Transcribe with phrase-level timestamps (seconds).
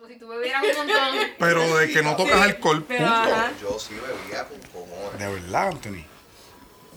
[0.00, 1.18] Como si tú bebieras un montón.
[1.38, 3.14] Pero de que no tocas alcohol, Pero, punto.
[3.14, 3.52] ajá.
[3.60, 5.18] Yo sí bebía con cojones.
[5.18, 6.04] De verdad, Anthony.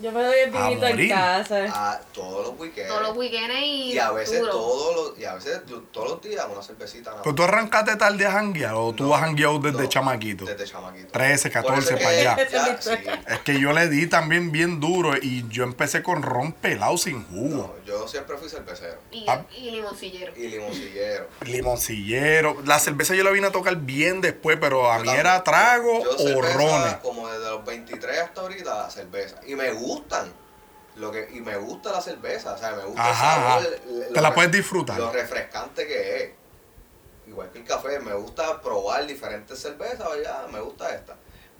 [0.01, 1.65] Yo me doy el vinito en casa.
[1.70, 2.89] A todos los weekends.
[2.89, 4.51] Todos los weekends y, y a veces duro.
[4.51, 5.62] todos los, y a veces
[5.92, 7.35] todos los días una cervecita nada Pues más.
[7.35, 10.46] tú arrancaste tarde a janguear o tú No, has jangueado desde no, chamaquito.
[10.46, 11.10] Desde chamaquito.
[11.12, 12.49] 13, Por 14 eso es para allá.
[12.49, 12.92] ya, sí.
[13.28, 17.23] Es que yo le di también bien duro y yo empecé con ron pelado sin
[17.27, 17.75] jugo.
[17.77, 18.98] No, yo siempre fui cervecero.
[19.12, 19.45] Y, Ah.
[19.55, 20.34] y limoncillero.
[20.35, 21.27] Y limoncillero.
[21.41, 22.57] Limoncillero.
[22.66, 25.26] La cerveza yo la vine a tocar bien después, pero a Yo mí también.
[25.28, 26.96] era trago Yo o rones.
[27.02, 29.36] Como desde los 23 hasta ahorita, cerveza.
[29.48, 30.32] Y me gustan.
[30.96, 32.54] Lo que, y me gusta la cerveza.
[32.54, 33.52] O sea, me gusta Ajá, el sabor.
[33.52, 33.68] ajá.
[33.88, 35.00] el- Te lo la puedes disfrutar.
[35.00, 36.30] Lo refrescante que es.
[37.28, 41.16] Igual que el café, me gusta probar diferentes cervezas, ya, me gusta esta.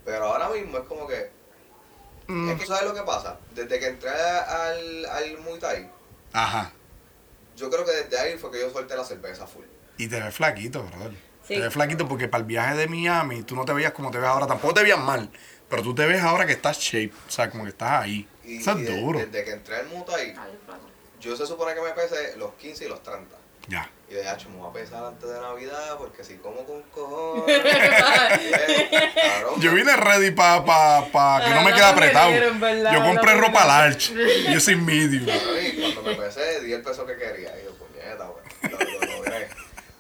[0.06, 1.32] Pero ahora mismo es como que.
[2.28, 3.38] Mm, Es que, ¿sabes lo que pasa?
[3.56, 5.90] Desde que entré al, al Muay Thai,
[6.34, 6.72] Ajá.
[7.56, 9.64] yo creo que desde ahí fue que yo solté la cerveza full.
[9.98, 11.12] Y te ves flaquito, brother.
[11.48, 11.56] Sí.
[11.56, 14.18] Te ves flaquito porque para el viaje de Miami tú no te veías como te
[14.20, 14.48] ves ahora.
[14.48, 15.30] Tampoco te veías mal.
[15.70, 17.12] Pero tú te ves ahora que estás shape.
[17.28, 18.28] O sea, como que estás ahí.
[18.46, 19.20] Y, Eso y es de- duro.
[19.20, 20.90] desde que entré al flaco.
[21.20, 23.38] yo se supone que me pese los 15 y los 30.
[23.70, 23.90] Ya.
[24.10, 27.62] Y de hecho, me voy a pesar antes de Navidad porque si como con cojones.
[27.66, 32.32] eh, cabrón, Yo vine ready para pa, pa que no Ah, me no quede apretado.
[32.94, 34.14] Yo compré ropa large.
[34.14, 35.26] Y yo soy medium.
[35.28, 37.54] y cuando me pesé, di el peso que quería.
[37.60, 38.72] Y yo, puñeta, güey.
[38.72, 39.48] Lo, lo logré.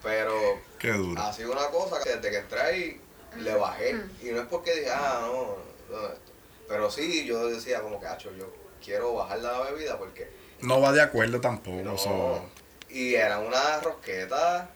[0.04, 1.22] Pero Qué duro.
[1.22, 3.02] ha sido una cosa que desde que entré ahí
[3.38, 3.96] le bajé.
[4.22, 5.58] Y no es porque dije, ah, no,
[5.96, 6.32] no esto.
[6.68, 8.52] Pero sí, yo decía como que, hacho, yo
[8.84, 10.30] quiero bajar la bebida porque
[10.62, 11.82] No va de acuerdo tampoco.
[11.84, 11.98] no.
[11.98, 12.46] so-
[12.90, 14.70] Y era una rosqueta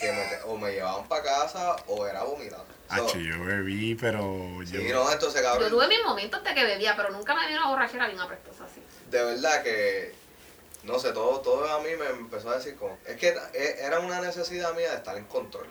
[0.00, 2.64] que me, o me llevaban para casa o era vomitando.
[2.88, 4.80] So, Hacho, yo bebí, pero yo.
[4.80, 5.68] sí, no, entonces, Yo cabrón.
[5.70, 8.82] tuve mis momentos de que bebía, pero nunca me dio una borrachera bien aprestosa así.
[9.10, 10.14] de verdad que
[10.84, 13.98] no sé, todo, todo a mí me empezó a decir como, es que e- era
[14.00, 15.66] una necesidad mía de estar en control.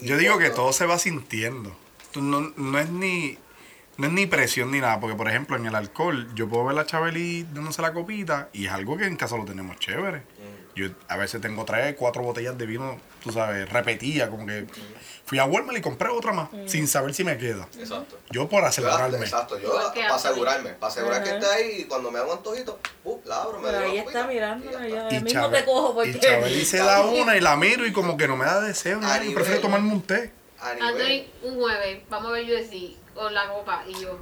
[0.00, 1.76] Yo digo que todo se va sintiendo.
[2.14, 3.38] No, no es ni
[3.96, 6.78] no es ni presión ni nada, porque por ejemplo en el alcohol yo puedo ver
[6.78, 10.18] a Chabeli dándose la copita y es algo que en casa lo tenemos chévere.
[10.18, 10.22] Mm,
[10.74, 14.66] Yo a veces tengo tres, cuatro botellas de vino, tú sabes, repetía, como que
[15.24, 17.68] fui a Walmart y compré otra más, sin saber si me queda.
[17.78, 18.18] Exacto.
[18.30, 19.18] Yo por Yo asegurarme.
[19.18, 23.20] exacto, yo para asegurarme, para asegurar que esté ahí y cuando me hago antojito, uh,
[23.24, 26.10] la abro, me ahí está mirándola y mismo te cojo porque.
[26.10, 29.00] y Chabeli se da una y la miro y como que no me da deseo,
[29.00, 30.32] yo prefiero tomarme un té.
[30.60, 34.18] Anthony, un jueves, vamos a ver UFC con la copa y yo.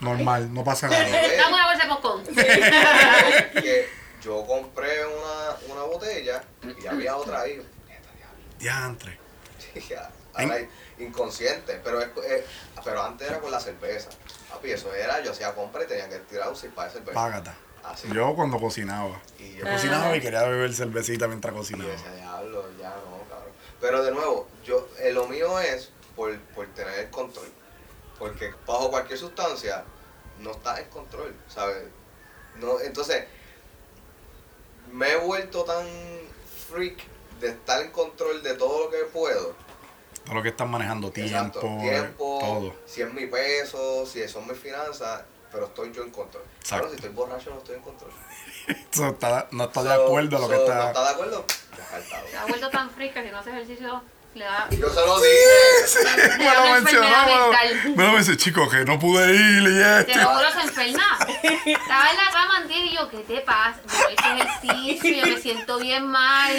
[0.00, 1.04] Normal, no pasa nada.
[1.04, 2.24] Dame una bolsa de popcorn.
[4.26, 6.42] yo compré una, una botella
[6.82, 7.64] y había otra ahí.
[8.58, 9.18] Diantre.
[10.34, 10.58] Ahora
[10.98, 12.44] inconsciente, pero es, es-
[12.84, 14.10] pero antes era con la cerveza.
[14.50, 17.14] Papi, eso era, yo hacía compra y tenía que tirar un para de cerveza.
[17.14, 17.54] Págata.
[17.84, 18.08] Así.
[18.12, 19.20] Yo cuando cocinaba.
[19.38, 21.90] y Yo cocinaba y quería beber cervecita mientras y cocinaba.
[21.90, 23.52] decía, diablo, ya no, cabrón.
[23.80, 27.48] Pero de nuevo, yo, eh, lo mío es por, por tener el control.
[28.18, 29.84] Porque bajo cualquier sustancia
[30.40, 31.84] no estás en control, ¿sabes?
[32.56, 33.24] No, entonces,
[34.96, 35.86] me he vuelto tan
[36.70, 36.98] freak
[37.40, 39.54] de estar en control de todo lo que puedo.
[40.24, 42.72] Todo lo que están manejando, tiempo, Exacto, tiempo, todo.
[42.86, 46.42] si es mi peso, si son mis finanzas, pero estoy yo en control.
[46.60, 46.68] Exacto.
[46.68, 48.10] Claro, si estoy borracho no estoy en control.
[48.66, 50.74] Está- no está de So- acuerdo a lo que está.
[50.74, 51.44] ¿No está de acuerdo?
[52.30, 54.02] Se ha vuelto tan fresca que si no hace ejercicio
[54.44, 54.68] da.
[54.70, 56.28] Yo se lo dije.
[56.28, 57.08] le me da lo mencionó.
[57.26, 57.36] Me
[57.90, 59.64] lo, me lo dice, chico, que no pude ir y
[60.04, 60.18] Te esto.
[60.20, 61.18] lo juro, se enferma.
[61.64, 63.80] Estaba en la cama antier y yo, ¿qué te pasa?
[63.86, 66.12] Yo hice ejercicio, yo me siento bien.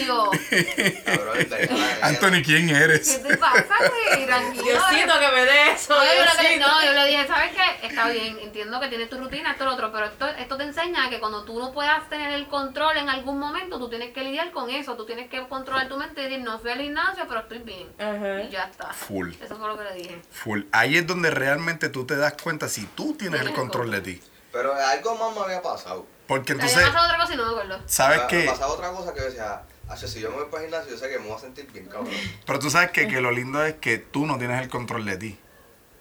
[0.08, 2.04] Yo, te ganas.
[2.04, 3.22] Anthony, ¿quién ¿qué eres?
[3.24, 4.26] te pasa, güey?
[4.26, 4.64] Tranquilo.
[4.64, 5.94] Diosito que me dé eso.
[5.96, 7.88] No, yo, lo que- no, yo le dije, ¿sabes qué?
[7.88, 11.10] Está bien, entiendo que tienes tu rutina, esto lo otro, pero esto, esto te enseña
[11.10, 14.52] que cuando tú no puedas tener el control en algún momento, tú tienes que lidiar
[14.52, 17.42] con eso, tú tienes que controlar tu mente y decir, no fui al gimnasio, pero
[17.42, 17.88] estoy bien.
[18.00, 18.42] Ajá.
[18.42, 18.92] Y ya está.
[18.94, 19.34] Full.
[19.40, 20.22] Eso fue lo que le dije.
[20.32, 20.64] Full.
[20.72, 24.22] Ahí es donde realmente tú te das cuenta si tú tienes el control de ti.
[24.52, 26.08] Pero algo más me había pasado.
[26.26, 27.84] Porque Me entonces, había pasado otra cosa y no me acuerdo.
[27.86, 28.38] ¿sabes me, qué?
[28.40, 30.92] Me pasaba otra cosa que yo decía, "Acho, si yo me voy para el gimnasio,
[30.94, 32.12] yo sé que me voy a sentir bien, cabrón.
[32.46, 35.18] Pero tú sabes que, que lo lindo es que tú no tienes el control de
[35.18, 35.40] ti.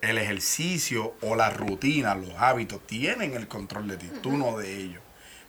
[0.00, 4.74] El ejercicio o la rutina, los hábitos, tienen el control de ti, tú no de
[4.76, 5.02] ellos.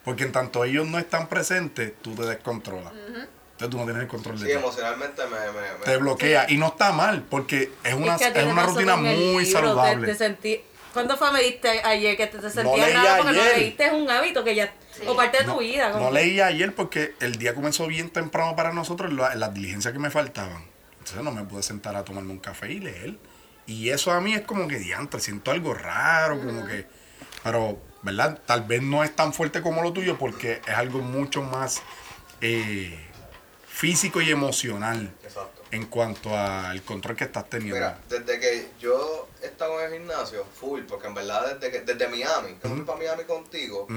[0.04, 2.94] Porque en tanto ellos no están presentes, tú te descontrolas.
[3.58, 5.40] Entonces tú no tienes el control de Sí, emocionalmente me...
[5.52, 6.46] me, me- Te bloquea.
[6.48, 9.46] Y no está mal, porque es una, Es que es tiene una rutina muy libro,
[9.62, 10.06] saludable.
[10.08, 10.62] Te, sentí,
[10.94, 13.58] ¿Cuándo fue me diste ayer que te, te sentías leí raro porque no ayer.
[13.58, 13.86] leíste?
[13.88, 14.72] Es un hábito que ya...
[15.08, 15.92] O parte de tu No, vida.
[15.92, 19.92] como no leí ayer porque el día comenzó bien temprano para nosotros, la- las diligencias
[19.92, 20.64] que me faltaban.
[21.00, 23.18] Entonces no me pude sentar a tomarme un café y leer.
[23.66, 26.86] Y eso a mí es como que diantre, siento algo raro, como que.
[27.44, 28.40] Pero, ¿verdad?
[28.46, 31.82] Tal vez no es tan fuerte como lo tuyo porque es algo mucho más
[32.42, 32.98] eh,
[33.78, 35.62] físico y emocional Exacto.
[35.70, 37.76] en cuanto al control que estás teniendo.
[37.76, 42.08] Mira, desde que yo estaba en el gimnasio, full, porque en verdad desde que desde
[42.08, 43.88] Miami, que fui para Miami contigo,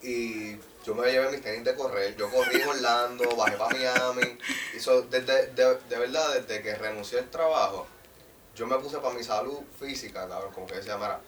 [0.00, 0.56] y
[0.86, 4.38] yo me llevé mis tenis de correr, yo corrí en Orlando, bajé para Miami,
[4.74, 7.86] y so, desde, de, de verdad, desde que renuncié al trabajo,
[8.54, 11.20] yo me puse para mi salud física, cabrón, como que decía, mira,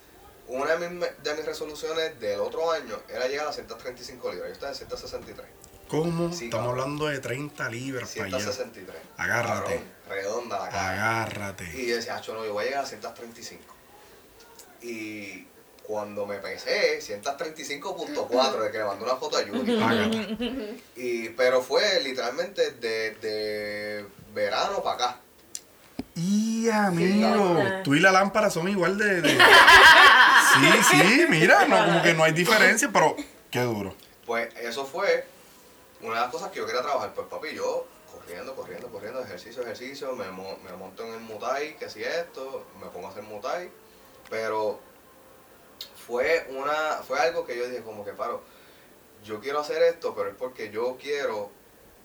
[0.46, 4.54] una de mis, de mis resoluciones del otro año era llegar a 135 libras, yo
[4.54, 5.46] estaba en 163,
[5.88, 6.32] ¿Cómo?
[6.32, 6.80] Sí, Estamos cabrón.
[6.82, 8.38] hablando de 30 libras para allá.
[8.38, 8.96] 163.
[9.16, 9.74] Agárrate.
[9.74, 10.90] Cabrón, redonda la cara.
[11.22, 11.64] Agárrate.
[11.74, 13.62] Y yo decía, "Acho, no, yo voy a llegar a 135.
[14.82, 15.46] Y
[15.82, 19.40] cuando me pesé, 135.4, de que le mandé una foto a.
[19.40, 20.76] Págate.
[20.96, 25.16] Y, pero fue literalmente de, de verano para acá.
[26.14, 27.82] Y amigo, cabrón.
[27.84, 29.38] tú y la lámpara son igual de, de-
[30.54, 33.14] Sí, sí, mira, no, como que no hay diferencia, pero
[33.50, 33.94] qué duro.
[34.26, 35.26] Pues eso fue
[36.02, 37.12] una de las cosas que yo quería trabajar.
[37.14, 41.76] Pues papi, yo corriendo, corriendo, corriendo, ejercicio, ejercicio, me, mo- me monto en el mutai,
[41.76, 43.70] que si esto, me pongo a hacer mutai.
[44.30, 44.80] Pero
[46.06, 48.42] fue una fue algo que yo dije como que paro,
[49.24, 51.50] yo quiero hacer esto, pero es porque yo quiero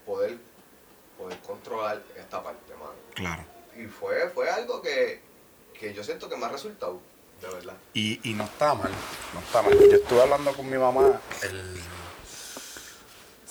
[0.05, 0.37] poder
[1.17, 2.93] poder controlar esta parte, mano.
[3.13, 3.43] Claro.
[3.77, 5.21] Y fue fue algo que,
[5.79, 6.99] que yo siento que me ha resultado,
[7.41, 7.75] de verdad.
[7.93, 8.91] Y, y no está mal,
[9.33, 9.73] no está mal.
[9.77, 11.79] Yo estuve hablando con mi mamá, el...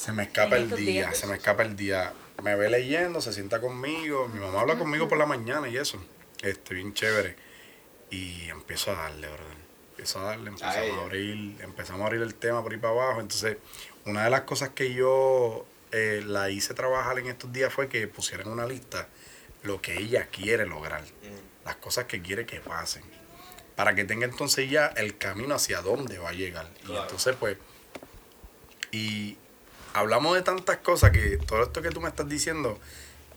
[0.03, 1.17] se me escapa el día, días.
[1.17, 2.13] se me escapa el día.
[2.43, 6.03] Me ve leyendo, se sienta conmigo, mi mamá habla conmigo por la mañana y eso,
[6.43, 7.37] este, bien chévere.
[8.11, 9.47] Y empiezo a darle, ¿verdad?
[9.91, 13.21] Empiezo a darle, empezamos a abrir, empezamos a abrir el tema por ahí para abajo.
[13.21, 13.59] Entonces,
[14.05, 18.09] una de las cosas que yo eh, la hice trabajar en estos días fue que
[18.09, 19.07] pusieran una lista
[19.63, 21.65] lo que ella quiere lograr Mm.
[21.67, 23.05] las cosas que quiere que pasen.
[23.77, 26.69] Para que tenga entonces ya el camino hacia dónde va a llegar.
[26.89, 27.57] Y entonces, pues,
[28.91, 29.37] y
[29.95, 32.79] hablamos de tantas cosas que todo esto que tú me estás diciendo,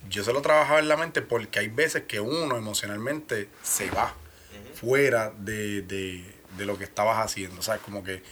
[0.08, 4.14] yo se lo trabajaba en la mente porque hay veces que uno emocionalmente se va
[4.74, 7.60] fuera de, de- de lo que estabas haciendo.
[7.60, 8.22] O sea, como que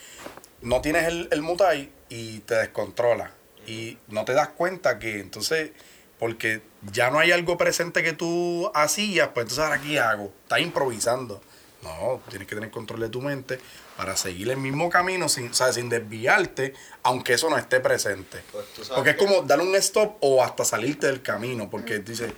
[0.62, 3.32] no tienes el, el mutai y te descontrola.
[3.66, 5.72] Y no te das cuenta que entonces,
[6.18, 6.62] porque
[6.92, 10.32] ya no hay algo presente que tú hacías, pues entonces ahora qué hago?
[10.42, 11.42] Estás improvisando.
[11.84, 13.60] No, tienes que tener control de tu mente
[13.96, 18.42] para seguir el mismo camino sin, o sea, sin desviarte, aunque eso no esté presente.
[18.50, 22.32] Pues Porque es como darle un stop o hasta salirte del camino, porque dices,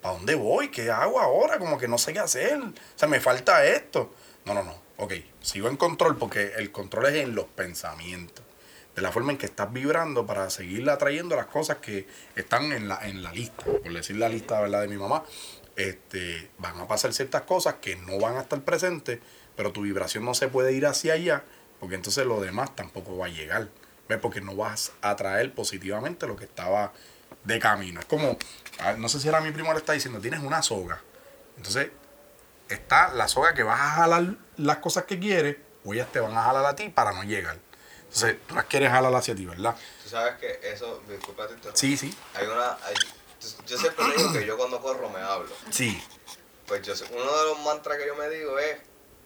[0.00, 0.68] ¿para dónde voy?
[0.68, 1.58] ¿Qué hago ahora?
[1.58, 2.58] Como que no sé qué hacer.
[2.58, 4.12] O sea, me falta esto.
[4.44, 4.74] No, no, no.
[4.98, 8.44] Ok, sigo en control porque el control es en los pensamientos.
[8.94, 12.06] De la forma en que estás vibrando para seguir atrayendo las cosas que
[12.36, 13.64] están en la, en la lista.
[13.64, 14.82] Por decir la lista ¿verdad?
[14.82, 15.24] de mi mamá,
[15.76, 19.20] este, van a pasar ciertas cosas que no van a estar presentes,
[19.56, 21.44] pero tu vibración no se puede ir hacia allá,
[21.78, 23.68] porque entonces lo demás tampoco va a llegar.
[24.08, 24.18] ¿Ves?
[24.18, 26.92] Porque no vas a atraer positivamente lo que estaba
[27.44, 28.00] de camino.
[28.00, 28.36] Es como,
[28.98, 31.00] no sé si era mi primo le está diciendo, tienes una soga.
[31.56, 31.90] Entonces,
[32.68, 36.36] está la soga que vas a jalar las cosas que quieres, o ellas te van
[36.36, 37.56] a jalar a ti para no llegar.
[38.02, 39.76] Entonces, tú las quieres jalar hacia ti, ¿verdad?
[40.02, 41.54] Tú sabes que eso, disculpa te.
[41.74, 42.12] Sí, sí.
[42.34, 42.94] Hay una, hay-
[43.66, 45.54] yo siempre digo que yo cuando corro me hablo.
[45.70, 46.00] Sí.
[46.66, 48.76] Pues yo uno de los mantras que yo me digo es,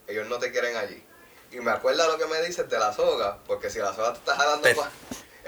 [0.06, 1.02] ellos no te quieren allí.
[1.52, 4.18] Y me acuerda lo que me dices de la soga, porque si la soga te
[4.20, 4.76] está jalando, Te-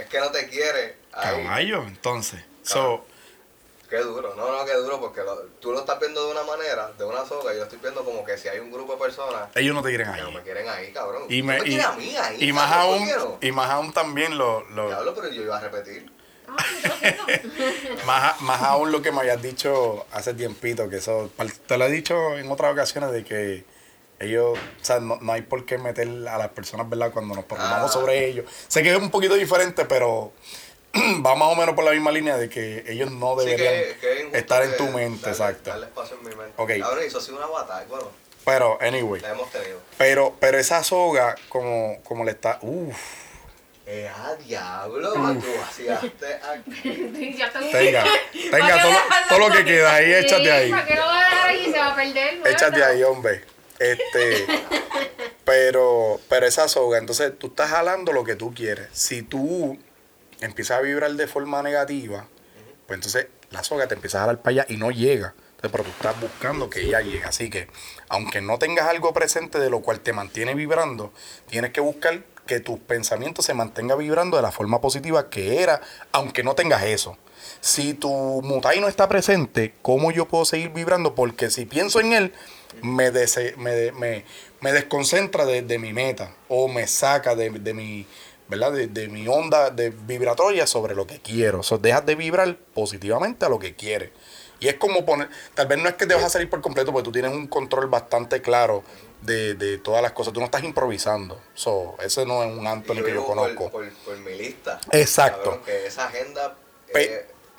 [0.03, 1.45] es que no te quiere ahí.
[1.45, 2.43] Caballo, entonces.
[2.63, 3.05] So,
[3.89, 6.91] Qué duro, no, no, qué duro, porque lo- tú lo estás viendo de una manera,
[6.99, 9.49] de una soga, y yo estoy viendo como que si hay un grupo de personas
[9.55, 10.35] ellos no te quieren que no ahí.
[10.35, 11.23] me quieren ahí, cabrón.
[11.29, 13.93] Y, ¿Tú me, me y, quieres a mí ahí, y más aún, y más aún
[13.93, 16.11] también lo, lo- Diablo, pero yo iba a repetir.
[18.07, 21.31] Más, más aún lo que me habías dicho hace tiempito, que eso,
[21.67, 23.65] te lo he dicho en otras ocasiones de que
[24.21, 27.11] ellos, o sea, no, no hay por qué meter a las personas, ¿verdad?
[27.13, 27.93] Cuando nos preguntamos Ah.
[27.93, 28.47] sobre ellos.
[28.69, 30.33] Sé que es un poquito diferente, pero
[31.27, 34.29] va más o menos por la misma línea de que ellos no Sí, deberían que-
[34.31, 35.71] que estar en tu mente, darle- exacto.
[35.71, 36.53] Darle espacio en mi mente.
[36.57, 36.71] Ok.
[36.81, 38.09] Cabrón, y eso ha sido una batalla, bueno,
[38.45, 39.81] Pero, anyway, la hemos tenido.
[39.99, 42.97] pero, pero esa soga, como, como le está, uff,
[43.89, 47.37] Eh, ah, diablo, tú vaciaste aquí.
[47.39, 48.97] ya te tenga, tenga ¿Para qué todo,
[49.29, 50.71] todo lo que queda ahí, échate ahí.
[50.73, 51.65] ¿Para qué lo vas a dejar ahí?
[51.71, 52.41] Se va a perder.
[52.47, 53.45] Échate ahí, hombre.
[53.79, 54.45] Este,
[55.45, 58.89] pero, pero esa soga, entonces tú estás jalando lo que tú quieres.
[58.91, 59.79] Si tú
[60.41, 62.27] empiezas a vibrar de forma negativa,
[62.89, 65.33] pues entonces la soga te empieza a jalar para allá y no llega.
[65.57, 67.25] Entonces, pero tú estás buscando que ella llegue.
[67.25, 67.69] Así que,
[68.09, 71.13] aunque no tengas algo presente de lo cual te mantiene vibrando,
[71.49, 75.81] tienes que buscar que tus pensamientos se mantengan vibrando de la forma positiva que era,
[76.13, 77.17] aunque no tengas eso.
[77.61, 78.11] Si tu
[78.43, 81.15] mutai no está presente, ¿cómo yo puedo seguir vibrando?
[81.15, 82.33] Porque si pienso en él,
[82.83, 84.25] me, dese- me, me,
[84.61, 88.07] me desconcentra de, de mi meta o me saca de, de mi,
[88.49, 88.73] ¿verdad?
[88.73, 91.61] De, de mi onda de vibratoria sobre lo que quiero.
[91.61, 94.11] O sea, dejas de vibrar positivamente a lo que quieres.
[94.59, 96.91] Y es como poner, tal vez no es que te vas a salir por completo,
[96.91, 98.83] porque tú tienes un control bastante claro
[99.23, 100.33] de, de todas las cosas.
[100.33, 101.41] Tú no estás improvisando.
[101.55, 103.71] So, ese no es un Anthony que yo por- conozco.
[103.71, 104.81] Por, por mi lista.
[104.93, 105.43] Exacto.
[105.51, 106.57] Cabrón, que esa agenda
[106.95, 107.11] es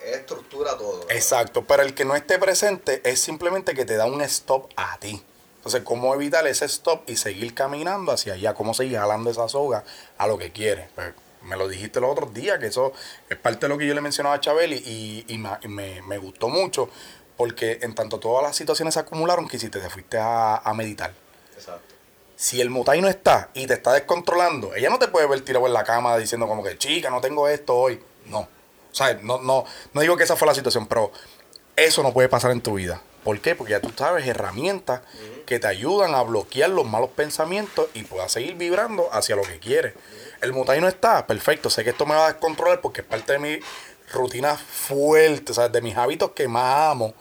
[0.06, 1.06] estructura todo.
[1.10, 4.98] Exacto, pero el que no esté presente es simplemente que te da un stop a
[5.00, 5.22] ti.
[5.58, 8.54] Entonces, ¿cómo evitar ese stop y seguir caminando hacia allá?
[8.54, 9.84] ¿Cómo seguir jalando esa soga
[10.18, 10.88] a lo que quieres?
[10.96, 12.94] Pues, me lo dijiste los otros días, que eso
[13.30, 16.18] es parte de lo que yo le mencionaba a Chabeli y, y me, me- me
[16.18, 16.90] gustó mucho
[17.36, 21.14] porque en tanto todas las situaciones se acumularon que hiciste, te fuiste a, a meditar.
[21.58, 21.96] Exacto.
[22.36, 25.66] Si el mutai no está y te está descontrolando, ella no te puede ver tirado
[25.66, 28.00] en la cama diciendo como que, chica, no tengo esto hoy.
[28.26, 28.42] No.
[28.42, 31.12] O sea, no, no, no digo que esa fue la situación, pero
[31.76, 33.02] eso no puede pasar en tu vida.
[33.24, 33.56] ¿Por qué?
[33.56, 35.02] Porque ya tú sabes herramientas
[35.46, 39.60] que te ayudan a bloquear los malos pensamientos y puedas seguir vibrando hacia lo que
[39.60, 39.96] quieres.
[40.42, 41.70] El mutai no está, perfecto.
[41.70, 43.60] Sé que esto me va a descontrolar porque es parte de mi
[44.14, 45.72] rutina fuerte, ¿sabes?
[45.72, 47.14] De mis hábitos que más amo.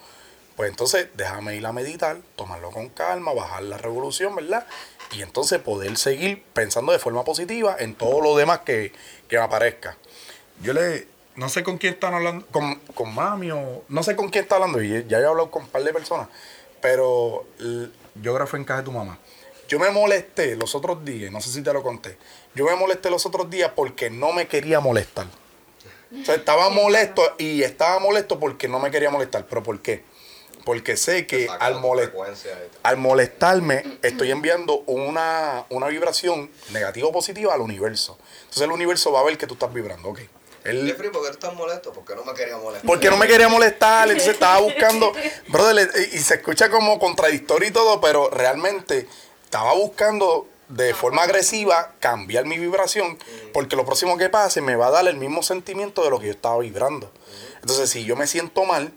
[0.56, 4.66] Pues entonces déjame ir a meditar, tomarlo con calma, bajar la revolución, ¿verdad?
[5.12, 8.92] Y entonces poder seguir pensando de forma positiva en todo lo demás que,
[9.28, 9.96] que me aparezca.
[10.62, 14.30] Yo le, no sé con quién están hablando, con, con mami o, no sé con
[14.30, 16.28] quién está hablando, y ya he hablado con un par de personas,
[16.80, 17.46] pero
[18.14, 19.18] yo grafé en casa de tu mamá.
[19.68, 22.16] Yo me molesté los otros días, no sé si te lo conté,
[22.54, 25.26] yo me molesté los otros días porque no me quería molestar.
[26.20, 29.44] O sea, estaba molesto y estaba molesto porque no me quería molestar.
[29.46, 30.04] ¿Pero por qué?
[30.66, 32.11] Porque sé que al, molest-
[32.96, 38.18] molestarme estoy enviando una, una vibración negativa o positiva al universo.
[38.40, 40.08] Entonces el universo va a ver que tú estás vibrando.
[40.08, 40.20] Ok.
[40.64, 41.92] Él, Jeffrey, ¿por qué tú estás molesto?
[41.92, 42.85] Porque no me quería molestar.
[42.85, 45.12] porque no me quería molestar, entonces estaba buscando,
[45.49, 49.06] brother, y y se escucha como contradictorio y todo, pero realmente
[49.44, 53.16] estaba buscando de forma agresiva cambiar mi vibración,
[53.54, 56.26] porque lo próximo que pase me va a dar el mismo sentimiento de lo que
[56.26, 57.12] yo estaba vibrando.
[57.61, 58.92] Entonces, si yo me siento mal,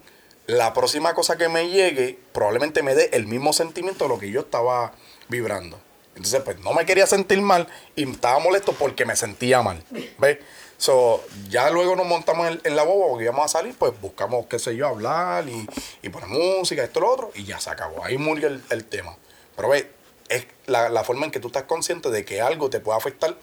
[0.49, 4.31] la próxima cosa que me llegue probablemente me dé el mismo sentimiento de lo que
[4.31, 4.93] yo estaba
[5.27, 5.79] vibrando.
[6.15, 9.83] Entonces, pues no me quería sentir mal y estaba molesto porque me sentía mal.
[10.17, 10.39] ¿Ves?
[10.79, 14.57] So, ya luego nos montamos en, la boba porque íbamos a salir, pues buscamos, qué
[14.57, 15.67] sé yo, hablar y,
[16.01, 18.03] y poner música, esto, lo otro, y ya se acabó.
[18.03, 19.15] Ahí murió el, el tema.
[19.55, 19.91] Pero ve,
[20.29, 23.35] es la, la forma en que tú estás consciente de que algo te puede afectar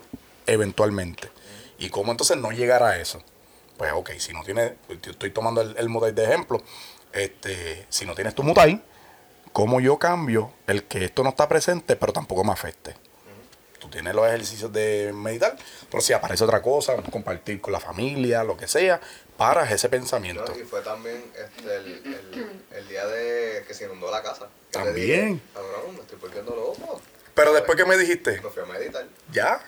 [0.49, 1.31] eventualmente.
[1.79, 3.23] Y cómo entonces no llegar a eso.
[3.77, 4.73] Pues ok, si no tienes,
[5.03, 6.63] yo estoy tomando el, el mutai de ejemplo,
[7.17, 8.83] este, si no tienes tu mutai,
[9.53, 12.95] ¿cómo yo cambio el que esto no está presente, pero tampoco me afecte?
[13.79, 15.57] Tú tienes los ejercicios de meditar,
[15.91, 19.01] pero si aparece otra cosa, compartir con la familia, lo que sea,
[19.37, 20.45] paras ese pensamiento.
[20.49, 20.59] ¿no?
[20.59, 24.49] Y fue también este, el, el, el día de que se inundó la casa.
[24.73, 25.41] También.
[25.55, 27.01] Cabrón, me estoy volviendo loco.
[27.35, 29.07] Pero después que me dijiste, Me fui a meditar.
[29.31, 29.61] ya,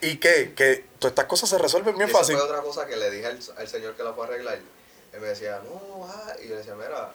[0.00, 2.36] y que, que todas estas cosas se resuelven bien Y esa fácil.
[2.36, 4.58] fue otra cosa que le dije al, al señor que la fue a arreglar.
[5.14, 7.12] Él me decía, no, ah", y yo le decía, mira,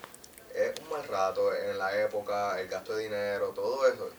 [0.56, 4.10] es un mal rato en la época, el gasto de dinero, todo eso.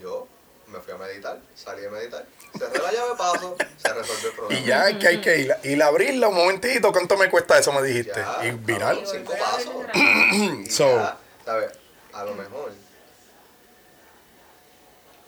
[0.00, 0.28] Yo
[0.68, 2.24] me fui a meditar, salí a meditar,
[2.56, 4.60] cerré la llave de paso, se resolvió el problema.
[4.60, 7.58] Y ya hay que, hay que ir, ir a abrirla un momentito, ¿cuánto me cuesta
[7.58, 7.72] eso?
[7.72, 8.20] Me dijiste.
[8.20, 8.98] Ya, y viral.
[8.98, 9.74] cabrón, cinco pasos.
[10.64, 11.72] Y So- ya, ¿sabes?
[12.12, 12.70] A lo mejor,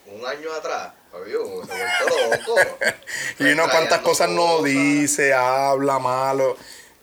[0.07, 2.55] un año atrás, uno se loco.
[3.41, 6.57] Y uno cuántas cosas no dice, habla malo.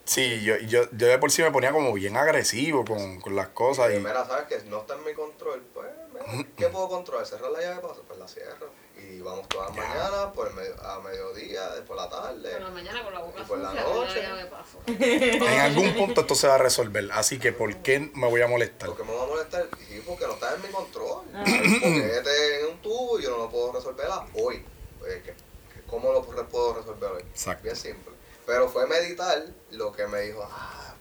[0.08, 3.48] Sí, yo, yo, yo de por sí me ponía como bien agresivo con, con las
[3.48, 3.90] cosas.
[3.92, 5.62] Y Y, mira, ¿sabes que No está en mi control.
[5.74, 7.26] Pues, mira, ¿qué puedo controlar?
[7.26, 8.02] ¿Cerrar la llave de paso?
[8.08, 8.70] Pues la cierro.
[8.96, 12.50] Y vamos todas las mañanas, por el medio- a mediodía, por la tarde.
[12.52, 14.22] Por la mañana con la boca Y por la noche.
[14.22, 14.78] ya de paso.
[14.86, 17.08] en algún punto esto se va a resolver.
[17.12, 18.88] Así que, ¿por qué me voy a molestar?
[18.88, 21.24] Porque me va a molestar, sí, porque no está en mi control.
[21.32, 24.64] Porque este en un tubo y yo no lo puedo resolver hoy.
[25.00, 25.34] Pues, ¿qué-
[25.74, 27.22] qué- ¿Cómo lo puedo resolver hoy?
[27.22, 27.62] Exacto.
[27.64, 28.12] Bien simple.
[28.48, 30.94] Pero fue meditar lo que me dijo, ah,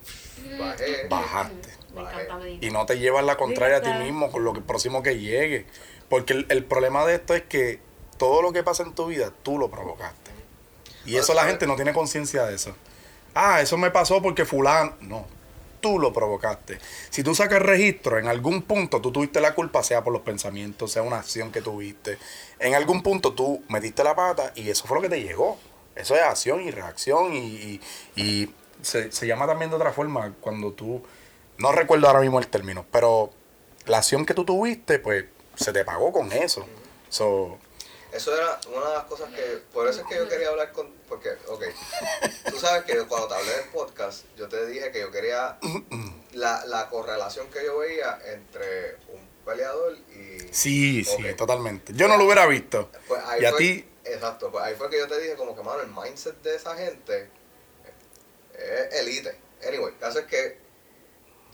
[0.59, 1.07] bajé.
[1.09, 1.69] Bajaste.
[1.95, 2.63] Me encanta meditar.
[2.65, 5.65] Y no te llevas la contraria a ti mismo con lo que próximo que llegue.
[6.09, 7.79] Porque el, el problema de esto es que
[8.17, 10.29] todo lo que pasa en tu vida, tú lo provocaste.
[11.05, 12.75] Y eso la gente no tiene conciencia de eso.
[13.33, 14.97] Ah, eso me pasó porque fulano.
[14.99, 15.25] No,
[15.79, 16.79] tú lo provocaste.
[17.09, 20.91] Si tú sacas registro, en algún punto tú tuviste la culpa, sea por los pensamientos,
[20.91, 22.17] sea una acción que tuviste.
[22.59, 25.57] En algún punto tú metiste la pata y eso fue lo que te llegó.
[25.97, 27.81] Eso es acción y reacción y, y-
[28.21, 31.03] y se, se llama también de otra forma cuando tú,
[31.57, 33.31] no recuerdo ahora mismo el término, pero
[33.85, 35.25] la acción que tú tuviste, pues
[35.55, 36.65] se te pagó con eso.
[37.09, 37.57] So,
[38.11, 40.87] Eso era una de las cosas que, por eso es que yo quería hablar con,
[41.09, 41.63] porque, ok,
[42.49, 45.57] tú sabes que cuando te hablé del podcast, yo te dije que yo quería
[46.33, 50.39] la, la correlación que yo veía entre un peleador y...
[50.51, 51.93] sí, sí, totalmente.
[51.95, 52.89] Yo no lo hubiera visto.
[53.07, 55.81] Pues y a ti, Exacto, pues ahí fue que yo te dije como que, mano,
[55.81, 57.29] el mindset de esa gente
[58.53, 59.37] es elite.
[59.67, 60.57] Anyway, el caso es que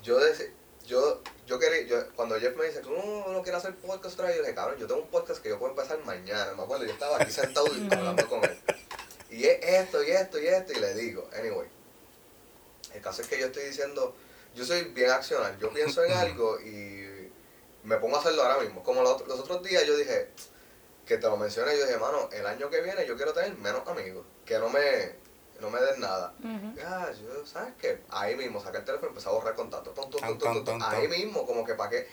[0.03, 0.51] yo deci-
[0.85, 4.27] yo, yo quería, yo, cuando Jeff me dice, tú no, no quieres hacer podcast otra
[4.27, 6.85] vez, yo dije, cabrón, yo tengo un podcast que yo puedo empezar mañana, me acuerdo,
[6.85, 8.57] yo estaba aquí sentado y hablando con él.
[9.29, 11.67] Y es esto, y esto, y esto, y le digo, anyway.
[12.93, 14.15] El caso es que yo estoy diciendo,
[14.53, 17.31] yo soy bien accional, yo pienso en algo y
[17.83, 18.83] me pongo a hacerlo ahora mismo.
[18.83, 20.29] Como los otros días yo dije,
[21.05, 23.87] que te lo mencioné, yo dije, mano, el año que viene yo quiero tener menos
[23.87, 25.15] amigos, que no me,
[25.59, 26.33] no me den nada.
[26.75, 28.01] Ya, yo, ¿sabes qué?
[28.09, 29.93] Ahí mismo, saqué el teléfono y empecé a borrar contactos.
[29.93, 30.79] Tum, tum, tum, Tan, tum, tan, tum.
[30.79, 32.07] tan, Ahí mismo, como que para qué.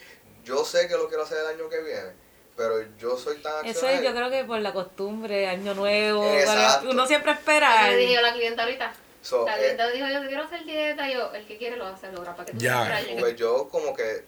[0.44, 2.12] Yo sé que lo quiero hacer el año que viene,
[2.56, 6.90] pero yo soy tan Eso es, yo creo que por la costumbre, año nuevo, Exacto.
[6.90, 7.90] uno siempre espera.
[7.90, 8.92] Yo dije yo la clienta ahorita.
[9.23, 11.09] So, la eh, clienta dijo, yo quiero hacer dieta.
[11.11, 13.00] Yo, el que quiere lo va a hacer, Laura, para que tú Ya.
[13.18, 14.25] Pues yo como que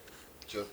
[0.47, 0.65] yo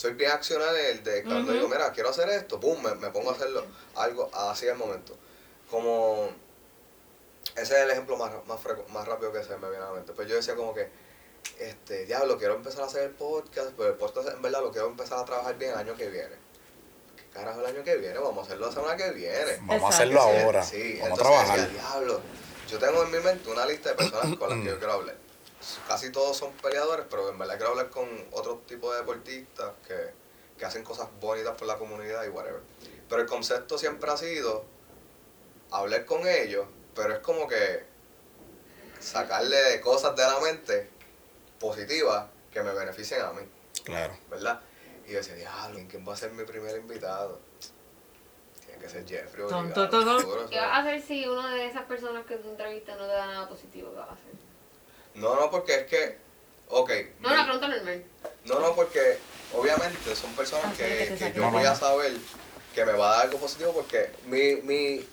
[0.00, 3.10] soy bien accional en el de cuando digo, mira, quiero hacer esto, boom, me, me
[3.10, 3.62] pongo a hacerlo,
[3.96, 5.14] algo así al momento.
[5.70, 6.30] Como
[7.54, 10.14] ese es el ejemplo más, más, más rápido que se me viene a la mente.
[10.14, 10.88] Pues yo decía como que,
[11.58, 14.86] este, diablo, quiero empezar a hacer el podcast, pero el podcast en verdad lo quiero
[14.86, 16.36] empezar a trabajar bien el año que viene.
[17.18, 18.18] ¿Qué carajo el año que viene?
[18.18, 19.58] Vamos a hacerlo la semana que viene.
[19.64, 20.62] Vamos a hacerlo ahora.
[20.62, 21.60] Sí, Vamos a entonces trabajar.
[21.60, 22.20] decía, diablo,
[22.70, 25.16] yo tengo en mi mente una lista de personas con las que yo quiero hablar.
[25.86, 30.10] Casi todos son peleadores, pero en verdad quiero hablar con otro tipo de deportistas que,
[30.56, 32.60] que hacen cosas bonitas por la comunidad y whatever.
[33.08, 34.64] Pero el concepto siempre ha sido
[35.70, 37.84] hablar con ellos, pero es como que
[39.00, 40.88] sacarle cosas de la mente
[41.58, 43.42] positivas que me beneficien a mí.
[43.84, 44.16] Claro.
[44.28, 44.60] ¿verdad?
[45.06, 47.40] Y yo decía, diablo, ¿en quién va a ser mi primer invitado?
[48.64, 49.44] Tiene que ser Jeffrey.
[49.44, 53.12] Obligado, ¿Qué vas a hacer si una de esas personas que tú entrevistas no te
[53.12, 53.90] da nada positivo?
[53.90, 54.39] ¿Qué vas a hacer?
[55.14, 56.16] No, no, porque es que,
[56.68, 56.90] ok.
[57.20, 58.04] No, una pregunta normal.
[58.44, 59.18] no, no, porque
[59.54, 62.12] obviamente son personas Ah, que, que yo voy a saber
[62.74, 65.04] que me va a dar algo positivo porque mi, mi,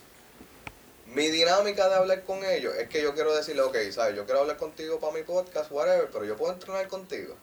[1.08, 4.16] mi dinámica de hablar con ellos es que yo quiero decirle, ok, ¿sabes?
[4.16, 7.36] Yo quiero hablar contigo para mi podcast, whatever, pero yo puedo entrenar contigo.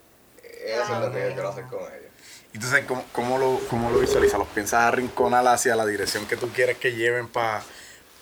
[0.42, 2.10] Eso es lo que yo quiero hacer con ellos.
[2.52, 4.38] Entonces, ¿cómo, cómo lo, cómo lo visualizas?
[4.38, 7.64] ¿Los piensas arrinconar hacia la dirección que tú quieres que lleven pa-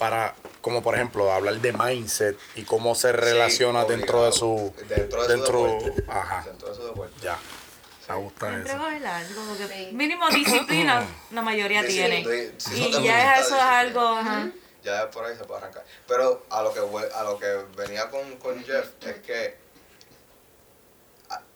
[0.02, 4.74] para, como por ejemplo, hablar de mindset y cómo se relaciona Sí, dentro de su...
[4.88, 6.04] Dentro de su deporte.
[6.08, 7.14] Ajá, Dentro de su deporte.
[7.22, 7.38] ya.
[8.08, 9.34] Me gusta eso.
[9.36, 9.90] como que Sí.
[9.92, 12.24] mínimo disciplina la mayoría Sí, tiene.
[12.24, 14.50] sí, sí, y ya eso es algo, ajá.
[14.82, 15.84] ya por ahí se puede arrancar.
[16.08, 19.56] Pero a lo que a lo que venía con, con Jeff es que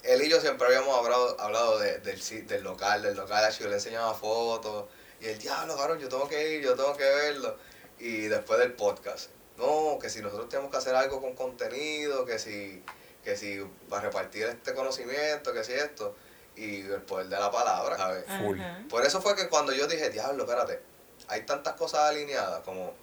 [0.04, 3.64] él y yo siempre habíamos hablado, hablado de- del, si- del local, del local, así,
[3.64, 4.84] yo le enseñaba fotos
[5.20, 7.56] y el diablo, cabrón, yo tengo que ir, yo tengo que verlo.
[7.98, 12.38] Y después del podcast, no, que si nosotros tenemos que hacer algo con contenido, que
[12.38, 12.82] si,
[13.24, 16.14] que si para repartir este conocimiento, que si esto,
[16.56, 18.24] y el poder de la palabra, ¿sabes?
[18.38, 18.60] Full.
[18.60, 18.84] Ajá.
[18.88, 20.80] Por eso fue que cuando yo dije, diablo, espérate,
[21.28, 22.94] hay tantas cosas alineadas como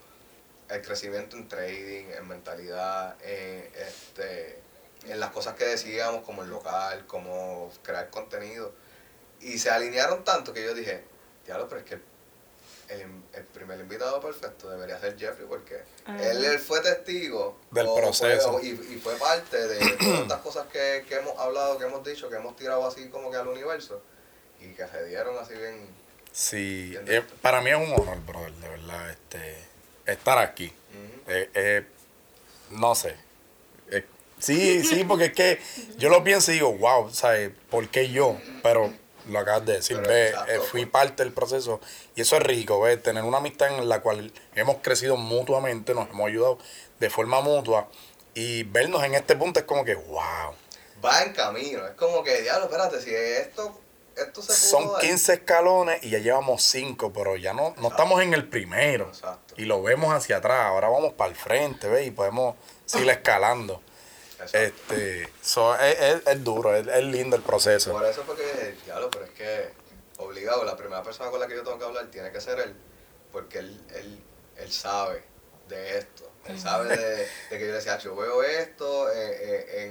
[0.69, 4.59] el crecimiento en trading, en mentalidad, en, este,
[5.05, 8.73] en las cosas que decíamos, como el local, como crear contenido.
[9.39, 11.03] Y se alinearon tanto que yo dije,
[11.45, 12.03] diablo, pero es que el,
[12.89, 13.01] el,
[13.33, 15.81] el primer invitado perfecto debería ser Jeffrey, porque
[16.19, 18.59] él, él fue testigo Del o fue- proceso.
[18.61, 22.29] y, y fue parte de todas estas cosas que, que hemos hablado, que hemos dicho,
[22.29, 24.01] que hemos tirado así como que al universo
[24.61, 25.87] y que se dieron así bien.
[26.31, 29.57] Sí, eh, para mí es un honor, brother, de verdad, este,
[30.05, 30.73] estar aquí.
[31.27, 31.85] Eh, eh,
[32.71, 33.15] no sé.
[33.91, 34.03] Eh,
[34.39, 35.59] sí, sí, porque es que
[35.97, 37.51] yo lo pienso y digo, wow, ¿sabes?
[37.69, 38.37] ¿Por qué yo?
[38.63, 38.91] Pero
[39.29, 40.91] lo acabas de decir, ve, exacto, eh, fui pues.
[40.91, 41.79] parte del proceso
[42.15, 43.01] y eso es rico, ¿ves?
[43.01, 46.57] Tener una amistad en la cual hemos crecido mutuamente, nos hemos ayudado
[46.99, 47.87] de forma mutua
[48.33, 50.53] y vernos en este punto es como que, wow.
[51.03, 53.79] Va en camino, es como que, diablo, espérate, si esto,
[54.15, 55.01] esto se pudo Son dar.
[55.01, 59.07] 15 escalones y ya llevamos 5, pero ya no, no estamos en el primero.
[59.09, 59.53] Exacto.
[59.57, 62.07] Y lo vemos hacia atrás, ahora vamos para el frente, ¿ves?
[62.07, 62.55] Y podemos
[62.85, 63.81] seguir escalando.
[64.53, 67.91] Este, so, es, es- es duro, es, es lindo el proceso.
[67.91, 69.69] Por eso fue que diablo, pero es que
[70.17, 72.75] obligado, la primera persona con la que yo tengo que hablar tiene que ser él,
[73.31, 74.19] porque él, él,
[74.57, 75.23] él sabe
[75.67, 76.29] de esto.
[76.45, 79.83] Él sabe de, de que yo le decía, yo veo esto eh, eh,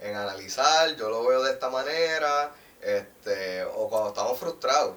[0.00, 4.96] en, en analizar, yo lo veo de esta manera, este, o cuando estamos frustrados.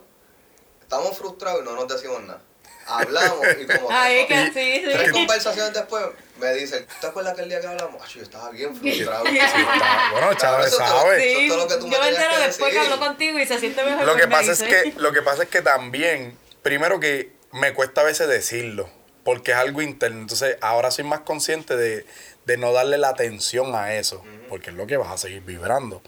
[0.81, 2.41] Estamos frustrados y no nos decimos nada.
[2.89, 5.12] Hablamos y como Ay, tres, que sí, tres sí.
[5.12, 6.06] conversaciones después
[6.39, 8.02] me dicen, ¿te acuerdas aquel día que hablamos?
[8.04, 9.25] Ay, yo estaba bien frustrado.
[9.28, 11.47] Sí, está- bueno, Chávez lo- sabe.
[11.47, 13.84] Lo que tú me yo me entero que después que habló contigo y se siente
[13.84, 14.06] mejor.
[14.06, 17.73] Lo que me pasa es que, lo que pasa es que también, primero que me
[17.73, 18.89] cuesta a veces decirlo,
[19.23, 20.21] porque es algo interno.
[20.21, 22.06] Entonces, ahora soy más consciente de,
[22.45, 26.02] de no darle la atención a eso, porque es lo que vas a seguir vibrando.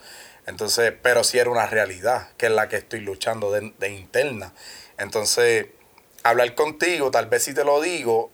[0.46, 4.52] Entonces, pero sí era una realidad, que es la que estoy luchando de, de interna.
[4.98, 5.66] Entonces,
[6.22, 8.30] hablar contigo, tal vez si te lo digo,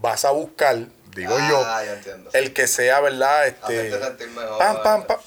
[0.00, 0.76] vas a buscar,
[1.14, 2.30] digo Ah, yo, entiendo.
[2.32, 3.46] el que sea, ¿verdad?
[3.48, 3.90] Este,
[4.26, 4.58] mejor.
[4.58, 5.18] pam, pam, pam.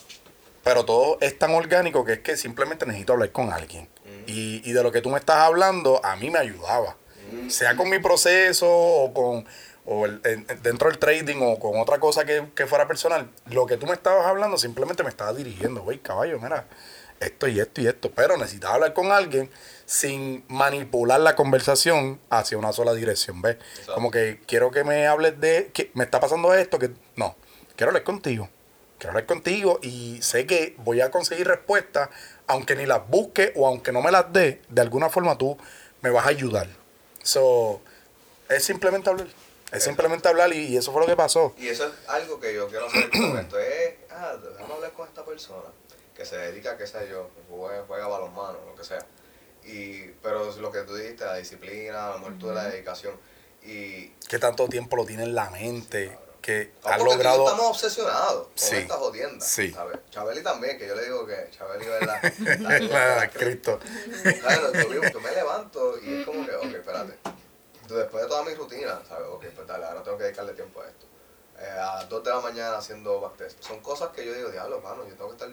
[0.63, 3.87] Pero todo es tan orgánico que es que simplemente necesito hablar con alguien.
[4.25, 6.97] Y, y de lo que tú me estás hablando, a mí me ayudaba.
[7.49, 9.45] Sea con mi proceso o con
[9.89, 13.29] o el- en- dentro del trading o con otra cosa que, que fuera personal.
[13.45, 15.81] Lo que tú me estabas hablando simplemente me estaba dirigiendo.
[15.81, 16.65] Güey, caballo, mira,
[17.21, 18.11] esto y esto y esto.
[18.13, 19.49] Pero necesitaba hablar con alguien
[19.87, 23.41] sin manipular la conversación hacia una sola dirección.
[23.41, 23.55] ¿Ves?
[23.55, 23.93] Exacto.
[23.95, 27.35] Como que quiero que me hables de que me está pasando esto, que no,
[27.75, 28.49] quiero hablar contigo.
[28.99, 32.09] Quiero hablar contigo y sé que voy a conseguir respuestas,
[32.47, 35.57] aunque ni las busque o aunque no me las dé, de alguna forma tú
[36.01, 36.67] me vas a ayudar.
[37.23, 37.81] So,
[38.49, 39.27] es simplemente hablar.
[39.71, 41.53] Es simplemente hablar y, y eso fue lo que pasó.
[41.57, 43.59] Y eso es algo que yo quiero hacer con esto.
[43.59, 45.69] Es, ah, déjame hablar con esta persona
[46.15, 49.05] que se dedica, qué sé yo, juega, juega balonmano, lo que sea.
[49.67, 53.13] Y, pero lo que tú dijiste, la disciplina, la muerte de la dedicación.
[53.63, 57.43] Y Que tanto tiempo lo tiene en la mente, que Ah, ha logrado...
[57.45, 59.45] estamos obsesionados con Sí, esta jodienda.
[59.45, 59.71] sí.
[59.71, 59.99] ¿sabes?
[60.09, 62.21] Chabeli también, que yo le digo que Chabeli, ¿verdad?
[62.93, 63.79] Ah, Cristo.
[64.41, 67.13] Claro, yo, me levanto y es como que, ok, espérate.
[67.89, 69.27] Después de toda mi rutina, ¿sabes?
[69.29, 71.05] Ok, pues dale, ahora tengo que dedicarle tiempo a esto.
[71.59, 73.61] Eh, a las 2 de la mañana haciendo backtest.
[73.63, 75.49] Son cosas que yo digo, diablo, mano, yo tengo que estar.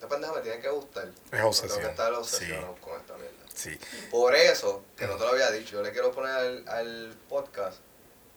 [0.00, 1.10] Esta pendeja me tiene que gustar.
[1.30, 2.18] Es obsesión, Tengo que estar sí.
[2.18, 3.36] obsesionado con esta mierda.
[3.54, 3.78] Sí.
[4.10, 7.80] Por eso, que no te lo había dicho, yo le quiero poner al, al podcast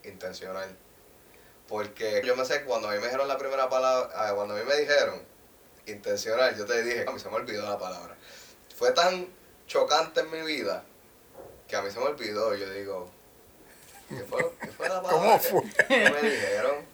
[0.03, 0.75] intencional.
[1.69, 4.55] Porque yo me sé que cuando a mí me dijeron la primera palabra, ah, cuando
[4.55, 5.21] a mí me dijeron
[5.85, 8.13] intencional, yo te dije, a mí se me olvidó la palabra.
[8.75, 9.25] Fue tan
[9.65, 10.83] chocante en mi vida
[11.69, 12.53] que a mí se me olvidó.
[12.55, 13.09] Yo digo,
[14.09, 15.17] ¿qué fue, qué fue la palabra?
[15.17, 15.61] ¿Cómo fue?
[15.87, 16.92] que me dijeron?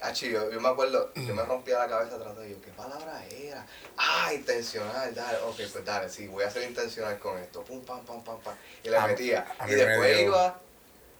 [0.00, 3.20] Achi, yo, yo me acuerdo, yo me rompía la cabeza tratando de yo, ¿qué palabra
[3.32, 3.66] era?
[3.96, 8.04] Ah, intencional, dale, ok, pues dale, sí, voy a ser intencional con esto, pum, pam,
[8.04, 10.60] pam, pam, pam, y le A- metía, y después iba,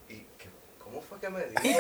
[0.09, 0.49] y, ¿qué-
[0.83, 1.79] ¿cómo fue que me dijo?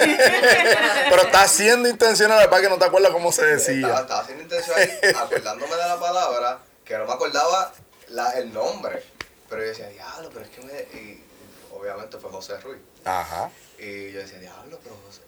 [1.08, 4.00] Pero está siendo intencional para que no te acuerdas cómo se Estaba, decía.
[4.00, 4.90] estaba haciendo intencional,
[5.22, 7.72] acordándome de la palabra, que no me acordaba
[8.08, 9.04] la, el nombre,
[9.48, 11.24] pero yo decía, diablo, pero es que me, y
[11.72, 13.50] obviamente fue José Ruiz, Ajá.
[13.78, 15.20] Y yo decía, diablo, pero José.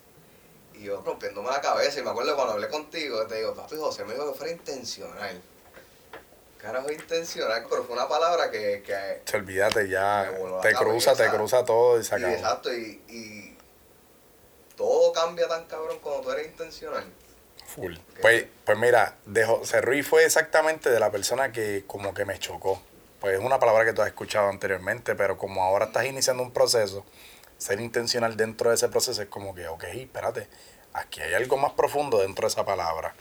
[0.80, 2.00] Y yo rompiéndome la cabeza.
[2.00, 5.42] Y me acuerdo cuando hablé contigo, te digo, papi José me dijo que fuera intencional.
[6.56, 8.82] Carajo, intencional, pero fue una palabra que.
[8.84, 10.30] que Te olvídate ya.
[10.62, 13.56] Te cruza, te cruza todo y se y exacto, y, y
[14.76, 17.04] todo cambia tan cabrón cuando tú eres intencional.
[17.66, 17.96] Full.
[18.20, 22.38] Pues, pues mira, de José Ruiz fue exactamente de la persona que como que me
[22.38, 22.82] chocó.
[23.20, 26.52] Pues es una palabra que tú has escuchado anteriormente, pero como ahora estás iniciando un
[26.52, 27.04] proceso,
[27.60, 30.48] ser intencional dentro de ese proceso es como que, ok, espérate,
[30.94, 33.14] aquí hay algo más profundo dentro de esa palabra,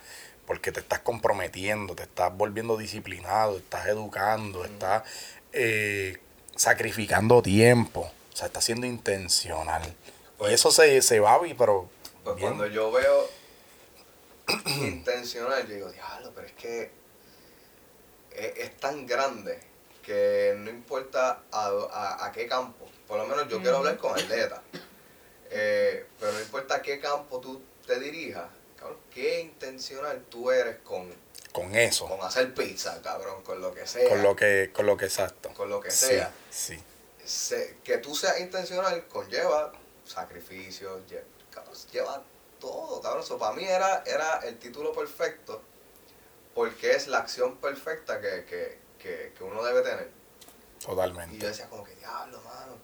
[0.47, 5.03] porque te estás comprometiendo, te estás volviendo disciplinado, estás educando, estás
[5.51, 6.17] eh,
[6.55, 9.93] sacrificando tiempo, o sea, estás siendo intencional.
[10.39, 11.89] y eso se, se va, pero
[12.23, 12.47] Pues bien.
[12.47, 13.29] cuando yo veo
[14.81, 16.91] intencional, yo digo, diablo, pero es que
[18.31, 19.59] es, es tan grande
[20.01, 22.87] que no importa a, a- a qué campo.
[23.09, 24.61] Por lo menos yo quiero hablar con atletas.
[25.49, 31.11] Eh, pero no importa qué campo tú te dirijas, cabrón, qué intencional tú eres con,
[31.51, 32.07] con eso.
[32.07, 34.07] con hacer pizza, cabrón, con lo que sea.
[34.07, 35.51] Con lo que, con lo que exacto.
[35.55, 36.31] Con lo que Sí, sea.
[36.51, 36.79] Sí.
[37.25, 39.71] se- que tú seas intencional conlleva
[40.05, 42.21] sacrificios, lle- cabrón, lleva
[42.59, 43.23] todo, cabrón.
[43.23, 45.63] Eso para mí era, era el título perfecto
[46.53, 50.11] porque es la acción perfecta que, que, que, que uno debe tener.
[50.79, 51.37] Y Totalmente.
[51.39, 52.77] yo decía como que diablo, mano.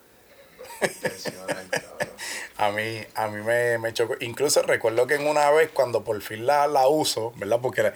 [2.58, 4.16] A mí, a mí me, me chocó.
[4.22, 7.60] Incluso recuerdo que en una vez cuando por fin la, la uso, ¿verdad?
[7.62, 7.92] Porque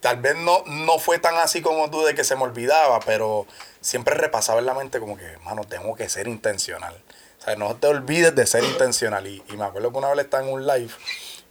[0.00, 3.46] tal vez no, no fue tan así como tú de que se me olvidaba, pero
[3.80, 6.94] siempre repasaba en la mente como que, mano, tengo que ser intencional.
[7.40, 9.26] O sea, no te olvides de ser intencional.
[9.26, 10.92] Y, y me acuerdo que una vez estaba en un live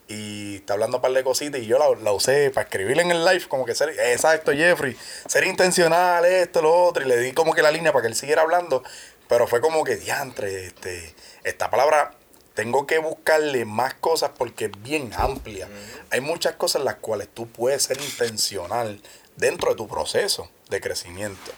[0.07, 3.11] y está hablando un par de cositas y yo la, la usé para escribir en
[3.11, 7.31] el live como que ser, exacto Jeffrey, ser intencional, esto, lo otro, y le di
[7.31, 8.83] como que la línea para que él siguiera hablando,
[9.27, 12.15] pero fue como que diantre, este, esta palabra
[12.53, 15.67] tengo que buscarle más cosas porque es bien amplia.
[16.11, 19.01] Hay muchas cosas en las cuales tú puedes ser intencional
[19.35, 21.51] dentro de tu proceso de crecimiento.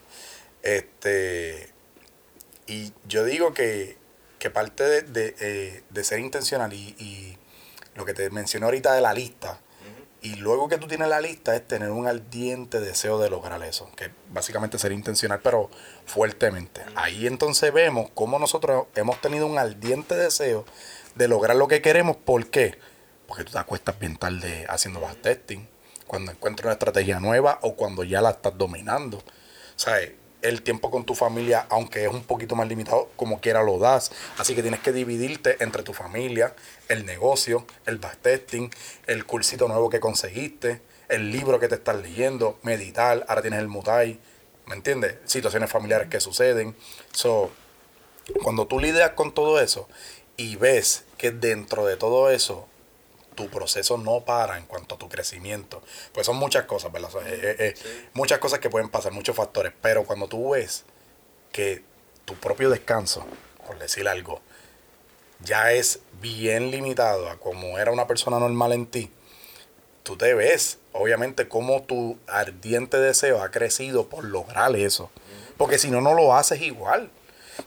[0.62, 1.70] Este,
[2.66, 3.98] y yo digo que,
[4.40, 7.38] que parte de, de, eh, de ser intencional y, y
[7.96, 9.60] lo que te mencioné ahorita de la lista,
[10.26, 13.92] y luego que tú tienes la lista es tener un ardiente deseo de lograr eso,
[13.96, 15.70] que básicamente ser intencional, pero
[16.08, 16.82] fuertemente.
[16.96, 20.66] Ahí entonces vemos cómo nosotros hemos tenido un ardiente deseo
[21.14, 22.18] de lograr lo que queremos.
[22.18, 22.80] ¿Por qué?
[23.28, 25.70] Porque tú te acuestas bien tarde haciendo backtesting,
[26.08, 29.22] cuando encuentras una estrategia nueva o cuando ya la estás dominando.
[29.76, 30.00] Sea,
[30.46, 34.12] el tiempo con tu familia, aunque es un poquito más limitado, como quiera lo das.
[34.38, 36.56] Así que tienes que dividirte entre tu familia,
[36.88, 38.70] el negocio, el backtesting,
[39.08, 43.68] el cursito nuevo que conseguiste, el libro que te estás leyendo, meditar, ahora tienes el
[43.68, 44.20] mutai,
[44.68, 45.16] ¿me entiendes?
[45.26, 46.76] Situaciones familiares que suceden.
[47.12, 47.50] So,
[48.44, 49.88] cuando tú lidias con todo eso
[50.38, 52.68] y ves que dentro de todo eso
[53.36, 55.82] tu proceso no para en cuanto a tu crecimiento.
[56.14, 57.10] Pues son muchas cosas, ¿verdad?
[57.28, 57.76] Eh, eh, eh,
[58.14, 59.74] Muchas cosas que pueden pasar, muchos factores.
[59.82, 60.86] Pero cuando tú ves
[61.52, 61.84] que
[62.26, 63.26] tu propio descanso,
[63.68, 64.42] por decir algo,
[65.42, 69.12] ya es bien limitado a como era una persona normal en ti,
[70.04, 75.12] tú te ves, obviamente, cómo tu ardiente deseo ha crecido por lograr eso.
[75.58, 77.10] Porque si no, no lo haces igual.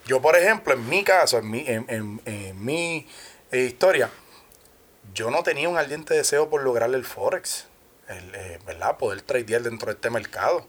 [0.06, 3.06] Yo, por ejemplo, en mi caso, en mi, en, en- en mi
[3.52, 4.10] historia,
[5.14, 7.66] yo no tenía un ardiente deseo por lograr el Forex,
[8.08, 8.96] el, eh, ¿verdad?
[8.96, 10.66] Poder tradear dentro de este mercado.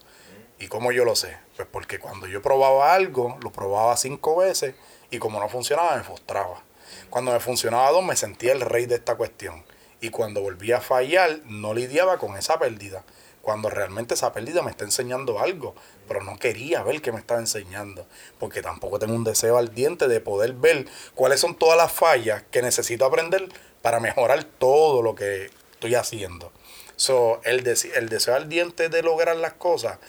[0.60, 1.38] ¿Y cómo yo lo sé?
[1.56, 4.75] Pues porque cuando yo probaba algo, lo probaba cinco veces
[5.10, 6.62] y como no funcionaba, me frustraba.
[7.10, 9.63] Cuando me funcionaba dos, me sentía el rey de esta cuestión.
[10.02, 13.04] Y cuando volvía a fallar, no lidiaba con esa pérdida.
[13.41, 15.75] Cuando realmente esa pérdida me está enseñando algo,
[16.08, 18.06] pero no quería ver qué me estaba enseñando.
[18.38, 22.62] Porque tampoco tengo un deseo ardiente de poder ver cuáles son todas las fallas que
[22.62, 23.49] necesito aprender
[23.82, 26.52] para mejorar todo lo que estoy haciendo.
[26.96, 30.00] So, el, dese- el deseo ardiente de lograr las cosas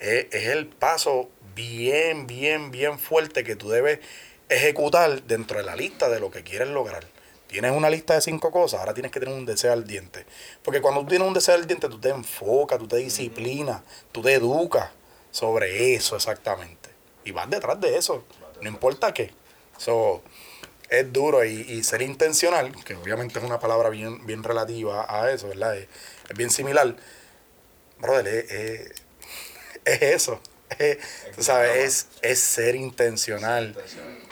[0.00, 4.00] es, es el paso bien, bien, bien fuerte que tú debes
[4.48, 7.04] ejecutar dentro de la lista de lo que quieres lograr.
[7.46, 10.24] Tienes una lista de cinco cosas, ahora tienes que tener un deseo ardiente.
[10.62, 14.34] Porque cuando tú tienes un deseo ardiente, tú te enfocas, tú te disciplinas, tú te
[14.34, 14.90] educas
[15.32, 16.90] sobre eso exactamente.
[17.24, 18.24] Y vas detrás de eso,
[18.60, 19.32] no importa qué.
[19.78, 20.22] So,
[20.90, 25.48] es duro y, ser intencional, que obviamente es una palabra bien, bien relativa a eso,
[25.48, 25.76] ¿verdad?
[25.76, 25.88] Es,
[26.36, 26.96] bien similar.
[27.98, 29.02] Brother, es, es-
[29.84, 30.40] es eso.
[30.78, 30.98] Es,
[31.34, 33.74] tú sabes, es, ser intencional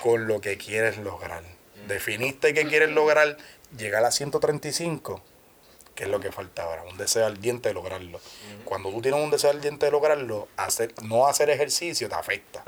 [0.03, 1.43] con lo que quieres lograr.
[1.89, 3.37] Definiste que quieres lograr,
[3.77, 5.23] llegar a 135,
[5.95, 8.21] que es lo que falta ahora, un deseo ardiente de lograrlo.
[8.65, 12.63] Cuando tú tienes un deseo ardiente de lograrlo, hacer, no hacer ejercicio te afecta.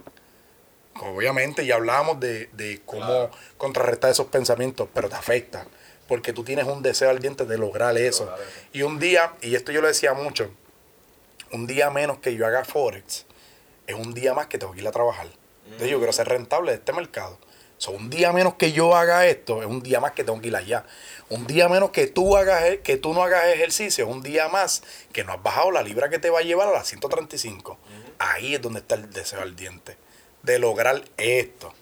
[1.06, 3.30] Obviamente ya hablábamos de, de cómo Claro.
[3.56, 5.66] contrarrestar esos pensamientos, pero te afecta.
[6.08, 8.32] Porque tú tienes un deseo ardiente de lograr eso.
[8.72, 10.50] Y un día, y esto yo lo decía mucho,
[11.52, 13.26] un día menos que yo haga Forex,
[13.86, 15.28] es un día más que tengo que ir a trabajar.
[15.64, 17.38] Entonces yo quiero ser rentable de este mercado.
[17.78, 20.48] So, un día menos que yo haga esto, es un día más que tengo que
[20.48, 20.84] ir allá.
[21.30, 24.48] Un día menos que tú hagas e- que tú no hagas ejercicio, es un día
[24.48, 24.82] más
[25.12, 27.78] que no has bajado la libra que te va a llevar a las 135.
[28.18, 29.96] Ahí es donde está el deseo ardiente
[30.42, 31.72] de lograr esto.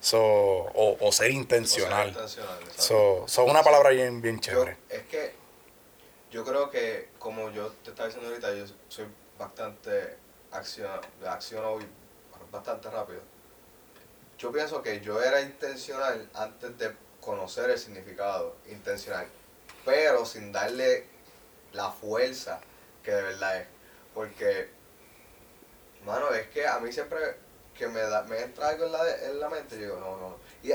[0.00, 2.06] So, o, o ser intencional.
[2.08, 2.58] O intencional.
[2.76, 4.76] So, so una palabra bien, bien Yo- chévere.
[4.88, 5.34] es que
[6.30, 9.06] yo creo que, como yo te estaba diciendo ahorita, yo soy
[9.38, 10.16] bastante
[10.52, 10.90] acción,
[11.26, 11.78] acciono
[12.52, 13.20] bastante rápido.
[14.38, 19.26] Yo pienso que yo era intencional antes de conocer el significado, intencional,
[19.84, 21.06] pero sin darle
[21.72, 22.60] la fuerza
[23.02, 23.66] que de verdad es.
[24.14, 24.68] Porque,
[26.04, 27.18] mano, es que a mí siempre
[27.76, 30.30] que me, da, me entra algo en la, en la mente, yo digo, no, no,
[30.30, 30.36] no.
[30.62, 30.72] Y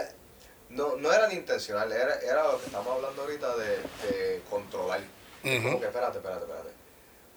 [0.70, 5.02] no, no era ni intencional, era, era lo que estamos hablando ahorita de, de controlar.
[5.42, 6.70] Como que espérate, espérate, espérate.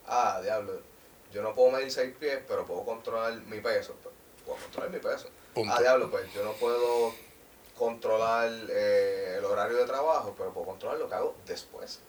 [0.07, 0.81] Ah, diablo,
[1.33, 3.95] yo no puedo medir seis pies, pero puedo controlar mi peso.
[4.45, 5.29] Puedo controlar mi peso.
[5.55, 5.75] Punto.
[5.75, 7.15] Ah, diablo, pues yo no puedo
[7.77, 12.01] controlar eh, el horario de trabajo, pero puedo controlar lo que hago después.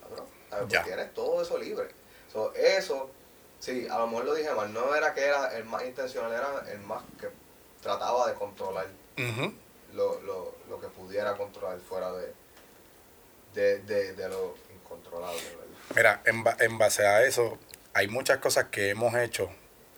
[0.50, 0.68] ¿Sabes?
[0.68, 0.82] Ya.
[0.82, 1.88] Pues tienes todo eso libre.
[2.32, 3.10] So, eso,
[3.60, 6.72] sí, a lo mejor lo dije mal, no era que era el más intencional, era
[6.72, 7.30] el más que
[7.86, 8.88] trataba de controlar
[9.94, 12.34] lo, lo, lo que pudiera controlar fuera de,
[13.54, 15.66] de, de, de lo incontrolable, ¿verdad?
[15.96, 17.60] Mira, en, en base a eso,
[17.94, 19.52] hay muchas cosas que hemos hecho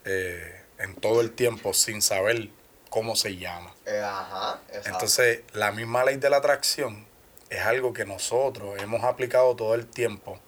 [0.04, 2.50] eh, en todo el tiempo sin saber
[2.90, 3.74] cómo se llama.
[3.86, 4.90] Eh, ajá, exacto.
[4.90, 7.06] Entonces, la misma ley de la atracción
[7.48, 10.38] es algo que nosotros hemos aplicado todo el tiempo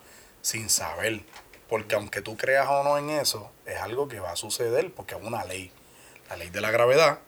[0.43, 1.23] sin saber.
[1.71, 5.15] Porque aunque tú creas o no en eso, es algo que va a suceder porque
[5.15, 5.73] es una ley.
[6.29, 7.19] La ley de la gravedad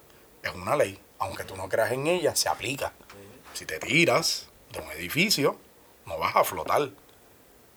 [0.42, 0.98] es una ley.
[1.18, 2.92] Aunque tú no creas en ella, se aplica.
[3.54, 5.56] Si te tiras de un edificio,
[6.06, 6.90] no vas a flotar.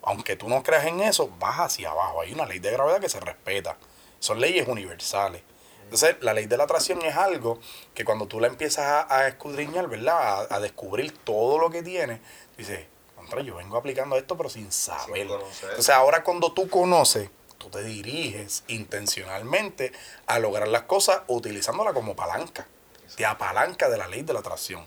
[0.01, 2.21] Aunque tú no creas en eso, vas hacia abajo.
[2.21, 3.77] Hay una ley de gravedad que se respeta.
[4.19, 5.41] Son leyes universales.
[5.83, 7.59] Entonces, la ley de la atracción es algo
[7.93, 10.47] que cuando tú la empiezas a, a escudriñar, ¿verdad?
[10.49, 12.21] A, a descubrir todo lo que tiene,
[12.57, 15.27] dices, contra, yo vengo aplicando esto, pero sin saber.
[15.27, 15.69] conocer.
[15.69, 17.29] Entonces, ahora cuando tú conoces,
[17.65, 19.91] tú te diriges intencionalmente
[20.27, 22.67] a lograr las cosas utilizándola como palanca.
[23.15, 24.85] Te apalanca de la ley de la atracción.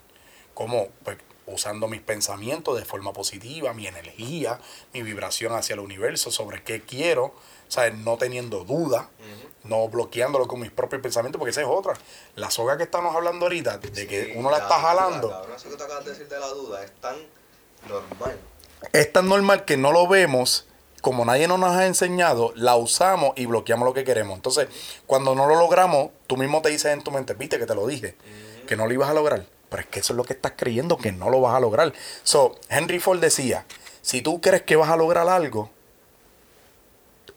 [0.54, 4.60] Como, pues, usando mis pensamientos de forma positiva, mi energía,
[4.92, 7.34] mi vibración hacia el universo sobre qué quiero,
[7.66, 7.94] ¿sabes?
[7.94, 9.08] No teniendo duda,
[9.64, 11.94] no bloqueándolo con mis propios pensamientos, porque esa es otra.
[12.36, 15.70] La soga que estamos hablando ahorita, de que uno la está duda, jalando, cabrón, eso
[15.70, 17.16] que tú acabas de decir de la duda es tan
[17.88, 18.38] normal.
[18.92, 20.67] es tan normal que no lo vemos,
[21.00, 24.36] como nadie nos ha enseñado, la usamos y bloqueamos lo que queremos.
[24.36, 24.68] Entonces,
[25.06, 27.86] cuando no lo logramos, tú mismo te dices en tu mente, viste que te lo
[27.86, 28.16] dije,
[28.66, 29.46] que no lo ibas a lograr.
[29.68, 31.92] Pero es que eso es lo que estás creyendo, que no lo vas a lograr.
[32.22, 33.64] So, Henry Ford decía,
[34.02, 35.70] si tú crees que vas a lograr algo,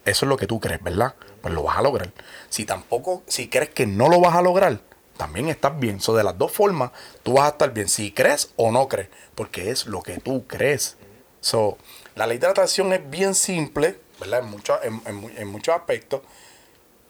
[0.06, 1.14] eso es lo que tú crees, ¿verdad?
[1.42, 2.12] Pues lo vas a lograr.
[2.50, 4.80] Si tampoco, si crees que no lo vas a lograr,
[5.18, 6.00] también estás bien.
[6.00, 7.88] So, de las dos formas, tú vas a estar bien.
[7.88, 10.98] Si crees o no crees, porque es lo que tú crees.
[11.42, 11.78] So,
[12.22, 12.48] la ley de
[12.94, 14.42] es bien simple, ¿verdad?
[14.42, 16.22] En, muchos en, en mu- en muchos aspectos.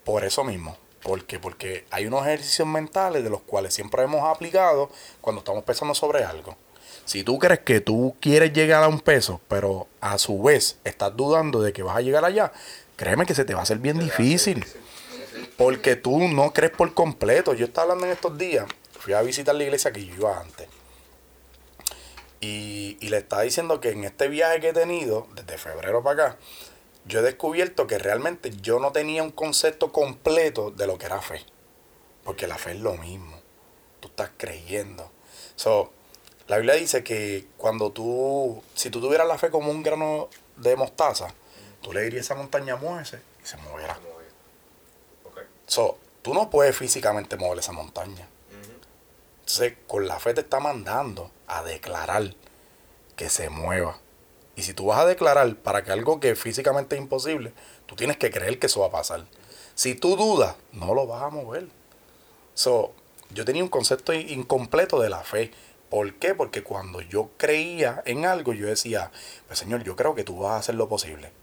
[0.05, 0.77] Por eso mismo.
[1.03, 1.37] ¿Por qué?
[1.37, 6.23] Porque hay unos ejercicios mentales de los cuales siempre hemos aplicado cuando estamos pensando sobre
[6.23, 6.55] algo.
[7.03, 11.13] Si tú crees que tú quieres llegar a un peso, pero a su vez estás
[11.17, 12.53] dudando de que vas a llegar allá,
[12.95, 14.65] créeme que se te va a hacer bien difícil.
[15.57, 17.53] Porque tú no crees por completo.
[17.53, 18.65] Yo estaba hablando en estos días,
[18.97, 20.69] fui a visitar la iglesia que yo iba antes.
[22.41, 26.23] Y, y le estaba diciendo que en este viaje que he tenido, desde febrero para
[26.25, 26.37] acá,
[27.05, 31.21] yo he descubierto que realmente yo no tenía un concepto completo de lo que era
[31.21, 31.45] fe.
[32.23, 33.39] Porque la fe es lo mismo.
[33.99, 35.11] Tú estás creyendo.
[35.55, 35.91] So,
[36.47, 40.75] la Biblia dice que cuando tú, si tú tuvieras la fe como un grano de
[40.75, 41.33] mostaza,
[41.81, 43.97] tú le dirías a esa montaña, muévese, y se moverá.
[45.65, 48.27] So, tú no puedes físicamente mover esa montaña.
[49.51, 52.35] Entonces, con la fe te está mandando a declarar
[53.17, 53.99] que se mueva.
[54.55, 57.51] Y si tú vas a declarar para que algo que físicamente es imposible,
[57.85, 59.25] tú tienes que creer que eso va a pasar.
[59.75, 61.67] Si tú dudas, no lo vas a mover.
[62.53, 62.93] So,
[63.31, 65.51] yo tenía un concepto incompleto de la fe.
[65.89, 66.33] ¿Por qué?
[66.33, 69.11] Porque cuando yo creía en algo, yo decía,
[69.47, 71.33] pues Señor, yo creo que tú vas a hacer lo posible.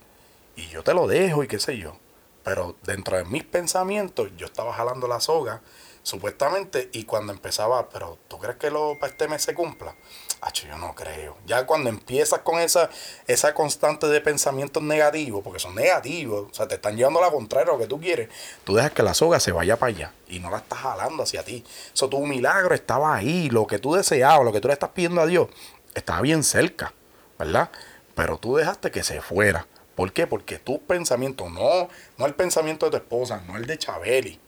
[0.55, 1.95] Y yo te lo dejo y qué sé yo.
[2.43, 5.61] Pero dentro de mis pensamientos, yo estaba jalando la soga,
[6.03, 9.95] supuestamente, y cuando empezaba, pero ¿tú crees que lo para este mes se cumpla?
[10.41, 11.37] Hacho, yo no creo.
[11.45, 12.89] Ya cuando empiezas con esa,
[13.27, 17.31] esa constante de pensamientos negativos, porque son negativos, o sea, te están llevando a la
[17.31, 18.29] contraria a lo que tú quieres,
[18.63, 21.43] tú dejas que la soga se vaya para allá y no la estás jalando hacia
[21.43, 21.65] ti.
[21.93, 25.21] Eso, tu milagro estaba ahí, lo que tú deseabas, lo que tú le estás pidiendo
[25.21, 25.49] a Dios,
[25.93, 26.93] estaba bien cerca,
[27.37, 27.69] ¿verdad?
[28.15, 29.67] Pero tú dejaste que se fuera.
[29.95, 30.27] ¿Por qué?
[30.27, 34.39] Porque tus pensamientos, no, no el pensamiento de tu esposa, no el de Chabeli.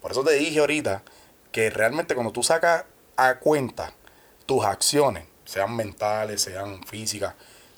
[0.00, 1.02] Por eso te dije ahorita
[1.52, 2.84] que realmente cuando tú sacas
[3.16, 3.92] a cuenta
[4.46, 7.34] tus acciones, sean mentales, sean físicas,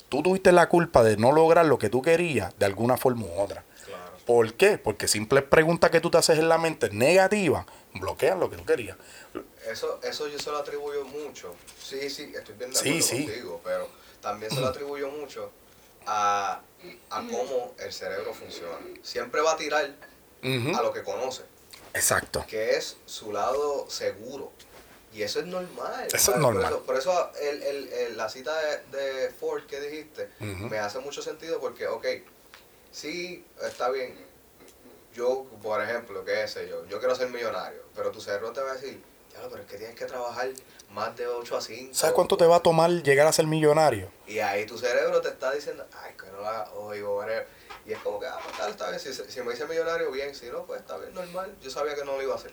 [0.09, 3.39] tú tuviste la culpa de no lograr lo que tú querías de alguna forma u
[3.39, 3.63] otra.
[3.85, 4.11] Claro.
[4.25, 4.77] ¿Por qué?
[4.77, 8.65] Porque simples preguntas que tú te haces en la mente negativas bloquean lo que tú
[8.65, 8.97] querías.
[9.67, 11.55] Eso, eso yo se lo atribuyo mucho.
[11.81, 13.25] Sí, sí, estoy bien de Sí, acuerdo sí.
[13.25, 13.89] contigo, pero
[14.21, 15.51] también se lo atribuyo mucho
[16.05, 16.61] a,
[17.09, 18.77] a cómo el cerebro funciona.
[19.01, 19.89] Siempre va a tirar
[20.43, 21.43] a lo que conoce,
[21.93, 22.45] Exacto.
[22.47, 24.51] que es su lado seguro.
[25.11, 26.07] Y eso es normal.
[26.13, 26.63] Eso es normal.
[26.63, 30.77] Por eso, por eso el- el- el- la cita de, de Ford que dijiste me
[30.77, 32.05] hace mucho sentido porque, ok,
[32.91, 34.15] sí, está bien.
[35.15, 38.71] Yo, por ejemplo, qué sé yo, yo quiero ser millonario, pero tu cerebro te va
[38.71, 39.01] a decir,
[39.33, 40.49] ya, pero es que tienes que trabajar
[40.91, 41.93] más de 8 a 5.
[41.95, 44.11] ¿Sabes cuánto te va a tomar llegar a ser millonario?
[44.27, 47.47] Y ahí tu cerebro te está diciendo, ay, que no lo haga hoy o whatever.
[47.89, 48.99] Y es como que, ah, pues tal, está bien.
[48.99, 50.35] Si, si me hice millonario, bien.
[50.35, 51.55] Si no, pues está bien, normal.
[51.59, 52.51] Yo sabía que no lo iba a hacer.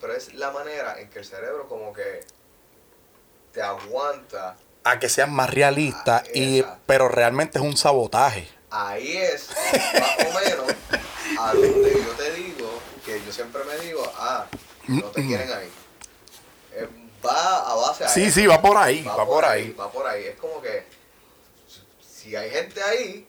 [0.00, 2.20] Pero es la manera en que el cerebro como que
[3.52, 4.56] te aguanta.
[4.84, 8.48] A que seas más realista, Ah, y, pero realmente es un sabotaje.
[8.70, 10.66] Ahí es, más o menos,
[11.40, 12.70] a donde yo te digo,
[13.04, 14.46] que yo siempre me digo, ah,
[14.86, 15.68] no te quieren ahí.
[16.74, 16.88] Eh,
[17.26, 18.34] va a base a Sí, eso.
[18.34, 19.72] sí, va por ahí, va, por ahí.
[19.72, 20.24] Va por ahí.
[20.26, 20.84] Es como que
[22.00, 23.26] si hay gente ahí,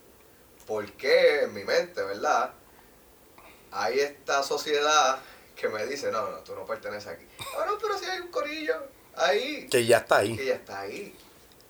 [0.67, 2.51] ¿por qué en mi mente, verdad?
[3.71, 5.19] Hay esta sociedad
[5.55, 7.25] que me dice, no, no, tú no perteneces aquí.
[7.57, 8.75] Ah, no, pero si hay un corillo
[9.15, 10.35] ahí, Que ya está ahí.
[10.35, 11.15] que ya está ahí.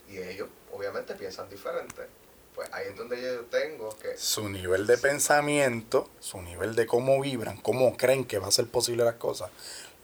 [0.09, 2.07] Y ellos obviamente piensan diferente.
[2.53, 4.17] Pues ahí es donde yo tengo que...
[4.17, 8.67] Su nivel de pensamiento, su nivel de cómo vibran, cómo creen que va a ser
[8.67, 9.51] posible las cosas,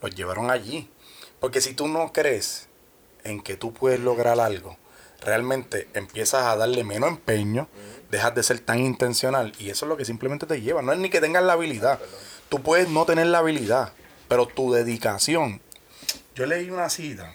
[0.00, 0.88] los llevaron allí.
[1.40, 2.68] Porque si tú no crees
[3.24, 4.76] en que tú puedes lograr algo,
[5.24, 7.68] realmente empiezas a darle menos empeño,
[8.10, 10.82] dejas de ser tan intencional y eso es lo que simplemente te lleva.
[10.82, 11.98] No es ni que tengas la habilidad.
[12.48, 13.92] Tú puedes no tener la habilidad,
[14.28, 15.60] pero tu dedicación.
[16.34, 17.34] Yo leí una cita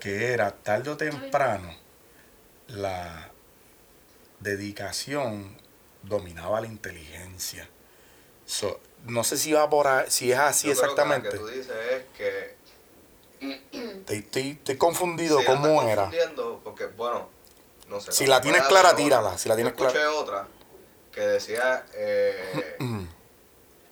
[0.00, 1.74] que era tarde o temprano
[2.68, 3.30] la
[4.40, 5.56] dedicación
[6.02, 7.68] dominaba la inteligencia.
[8.46, 11.26] So, no sé si va por ahí- si es así Yo creo que exactamente.
[11.28, 12.54] Lo que tú dices es que
[14.08, 15.38] Estoy, estoy- confundido.
[15.40, 16.02] Sí, ¿Cómo era?
[16.04, 17.28] confundiendo Porque, bueno,
[17.88, 18.12] no sé.
[18.12, 20.10] Si la tienes clara, tírala, si la yo tienes escuché clara.
[20.12, 20.48] otra
[21.12, 22.76] que decía eh,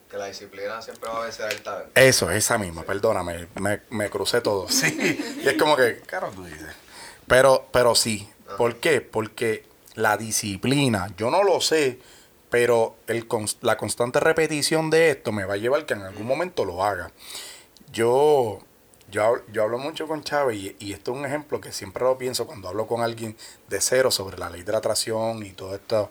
[0.08, 1.90] que la disciplina siempre va a vencer el talento.
[1.94, 4.68] Eso, esa misma, perdóname, me, me crucé todo.
[4.70, 6.68] Sí, y es como que, claro, tú dices.
[7.26, 9.00] Pero, pero sí, ¿por qué?
[9.00, 11.98] Porque la disciplina, yo no lo sé,
[12.50, 13.26] pero el,
[13.62, 17.10] la constante repetición de esto me va a llevar que en algún momento lo haga.
[17.92, 18.60] Yo,
[19.10, 22.04] yo, hab- yo hablo mucho con Chávez y, y esto es un ejemplo que siempre
[22.04, 23.36] lo pienso cuando hablo con alguien
[23.68, 26.10] de cero sobre la ley de la atracción y todo esto.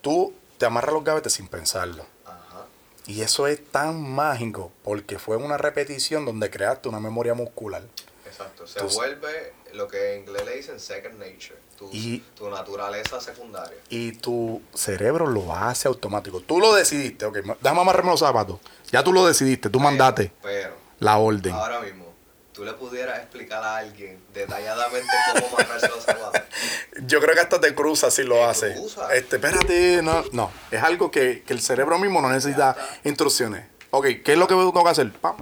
[0.00, 2.04] Tú te amarras los gavetes sin pensarlo.
[2.26, 2.66] Ajá.
[3.06, 7.82] Y eso es tan mágico porque fue una repetición donde creaste una memoria muscular.
[8.26, 8.66] Exacto.
[8.66, 11.56] Se vuelve lo que en inglés le dicen second nature.
[11.78, 13.78] Tu, Y- tu naturaleza secundaria.
[13.88, 16.40] Y tu cerebro lo hace automático.
[16.40, 18.58] Tú lo decidiste, ok, déjame amarrarme los zapatos.
[18.90, 21.52] Ya tú lo decidiste, tú mandaste Pero, la orden.
[21.52, 22.07] ahora mismo,
[22.58, 26.42] tú le pudieras explicar a alguien detalladamente cómo amarrarse los zapatos.
[27.02, 28.74] Yo creo que hasta te cruza si lo hace.
[28.74, 29.14] cruza.
[29.14, 30.50] Este, espérate, no, no.
[30.72, 33.64] Es algo que, que el cerebro mismo no necesita instrucciones.
[33.90, 35.12] Ok, ¿qué es lo que tengo que hacer?
[35.12, 35.36] Pam.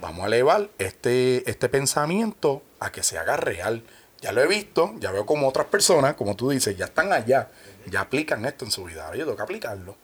[0.00, 3.84] Vamos a elevar este, este pensamiento a que se haga real.
[4.20, 7.50] Ya lo he visto, ya veo como otras personas, como tú dices, ya están allá,
[7.86, 9.04] ya aplican esto en su vida.
[9.04, 9.96] Ahora yo tengo que aplicarlo.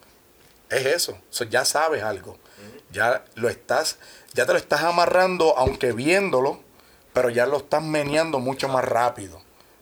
[0.69, 1.19] Es eso.
[1.31, 2.39] So, ya sabes algo.
[2.91, 3.99] Ya lo estás,
[4.35, 6.61] ya te lo estás amarrando, aunque viéndolo,
[7.13, 9.41] pero ya lo estás meneando mucho más rápido.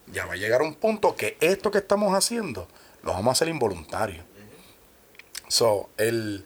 [0.08, 2.66] Ya va a llegar un punto que esto que estamos haciendo
[3.02, 4.24] lo vamos a hacer involuntario.
[5.48, 6.44] So, el,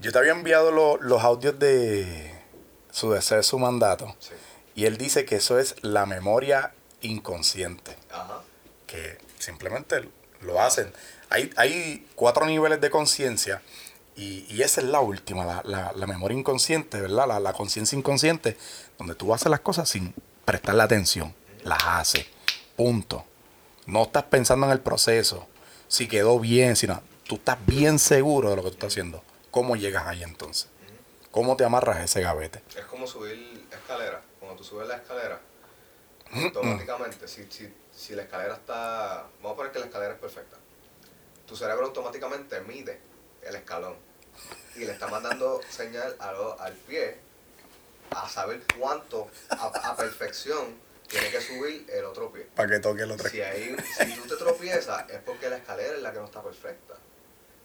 [0.00, 2.34] yo te había enviado lo- los audios de
[2.90, 4.14] su deseo, su mandato.
[4.18, 4.30] Sí.
[4.74, 8.40] Y él dice que eso es la memoria inconsciente Ajá.
[8.86, 10.08] que simplemente
[10.40, 10.92] lo hacen.
[11.30, 13.62] Hay, hay cuatro niveles de conciencia
[14.16, 17.26] y, y esa es la última, la, la- la memoria inconsciente, ¿verdad?
[17.26, 18.56] La, la conciencia inconsciente,
[18.98, 21.34] donde tú haces las cosas sin prestarle atención,
[21.64, 22.26] las haces,
[22.76, 23.24] punto.
[23.86, 25.46] No estás pensando en el proceso,
[25.88, 29.22] si quedó bien, sino tú estás bien seguro de lo que tú estás haciendo.
[29.50, 30.68] ¿Cómo llegas ahí entonces?
[31.30, 32.62] ¿Cómo te amarras a ese gavete?
[32.76, 34.22] Es como subir escalera.
[34.38, 35.40] Cuando tú subes la escalera,
[36.34, 39.26] automáticamente, si, si, si la escalera está.
[39.42, 40.56] Vamos a poner que la escalera es perfecta.
[41.46, 43.00] Tu cerebro automáticamente mide
[43.42, 43.96] el escalón
[44.76, 47.16] y le está mandando señal a lo- al pie
[48.10, 50.76] a saber cuánto a, a perfección
[51.08, 52.46] tiene que subir el otro pie.
[52.54, 53.28] Para que toque el otro.
[53.28, 56.42] Si, hay, si tú te tropiezas es porque la escalera es la que no está
[56.42, 56.94] perfecta.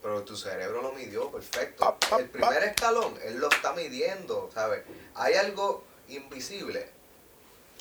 [0.01, 1.83] Pero tu cerebro lo midió perfecto.
[1.83, 2.65] Pa, pa, El primer pa.
[2.65, 4.83] escalón, él lo está midiendo, ¿sabes?
[5.15, 6.89] Hay algo invisible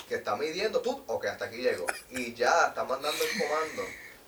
[0.08, 1.86] que está midiendo tú, ok, hasta aquí llego.
[2.10, 3.82] Y ya está mandando el comando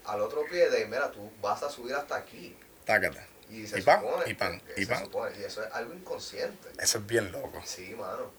[0.06, 2.56] al otro pie de, mira, tú vas a subir hasta aquí.
[2.84, 3.20] Tácate.
[3.50, 5.04] Y se Y pan, supone y pan, y pan.
[5.04, 6.68] supone, y eso es algo inconsciente.
[6.78, 7.60] Eso es bien loco.
[7.64, 8.30] Sí, mano.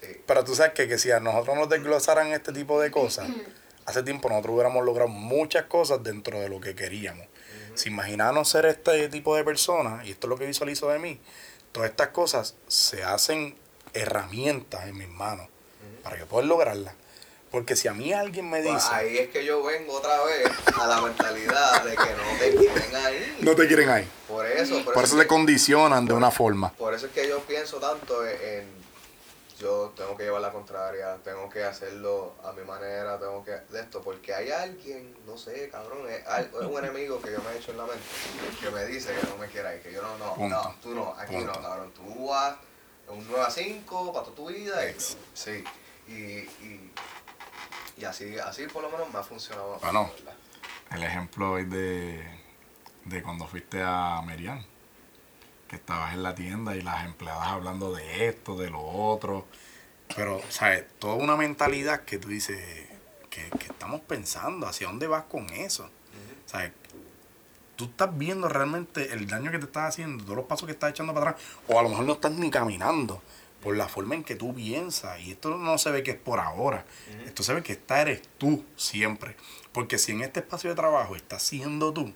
[0.00, 0.20] Sí.
[0.26, 3.28] Pero tú sabes que, que si a nosotros nos desglosaran este tipo de cosas,
[3.86, 7.26] hace tiempo nosotros hubiéramos logrado muchas cosas dentro de lo que queríamos.
[7.74, 11.20] Si imaginarnos ser este tipo de persona, y esto es lo que visualizo de mí,
[11.70, 13.56] todas estas cosas se hacen
[13.94, 15.48] herramientas en mis manos
[16.02, 16.94] para que pueda lograrlas.
[17.50, 20.50] Porque si a mí alguien me Pues dice, ahí es que yo vengo otra vez
[20.78, 23.38] a la mentalidad de que no te quieren ahí.
[23.40, 24.08] no te quieren ahí.
[24.28, 26.70] Por eso, por, Por eso es te que- condicionan de una forma.
[26.74, 28.78] por eso es que yo pienso tanto en, en-
[29.58, 33.80] yo tengo que llevar la contraria, tengo que hacerlo a mi manera, tengo que de
[33.80, 37.52] esto, porque hay alguien, no sé, cabrón, es, al- es un enemigo que yo me
[37.52, 38.04] he hecho en la mente,
[38.60, 40.54] que me dice que no me quiera ir, que yo no, no, Punto.
[40.54, 41.52] no, tú no, aquí Punto.
[41.54, 42.56] no, cabrón, tú vas
[43.08, 44.94] un 9 a 5 para toda tu vida, y,
[45.34, 45.64] sí,
[46.06, 46.92] y, y,
[47.98, 49.78] y así, así por lo menos me ha funcionado.
[49.80, 50.10] Bueno.
[50.16, 50.34] ¿verdad?
[50.92, 52.24] El ejemplo es de,
[53.04, 54.64] de cuando fuiste a Merian,
[55.66, 59.46] que estabas en la tienda y las empleadas hablando de esto, de lo otro.
[60.16, 60.86] Pero, ¿sabes?
[60.98, 62.58] Toda una mentalidad que tú dices,
[63.28, 65.90] que, que estamos pensando, ¿hacia dónde vas con eso?
[66.46, 66.72] ¿Sabes?
[67.76, 70.90] Tú estás viendo realmente el daño que te estás haciendo, todos los pasos que estás
[70.90, 73.22] echando para atrás, o a lo mejor no estás ni caminando
[73.62, 75.20] por la forma en que tú piensas.
[75.20, 76.84] Y esto no se ve que es por ahora.
[77.24, 79.36] Esto se ve que esta eres tú siempre.
[79.72, 82.12] Porque si en este espacio de trabajo estás siendo tú,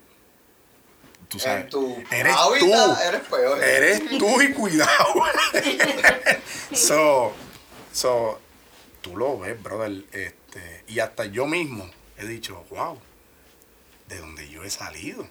[1.29, 3.03] tú sabes, tu eres hábitat tú.
[3.09, 3.63] eres peor.
[3.63, 5.25] Eres tú y cuidado.
[6.73, 7.33] so,
[7.93, 8.41] so,
[9.01, 10.05] tú lo ves, brother.
[10.13, 12.99] Este, y hasta yo mismo he dicho, wow,
[14.09, 15.27] de donde yo he salido.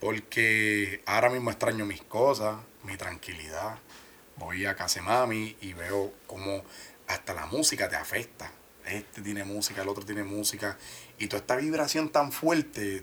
[0.00, 3.78] Porque ahora mismo extraño mis cosas, mi tranquilidad.
[4.36, 6.62] Voy a casa de mami y veo cómo
[7.08, 8.50] hasta la música te afecta.
[8.84, 10.76] Este tiene música, el otro tiene música.
[11.18, 13.02] Y toda esta vibración tan fuerte,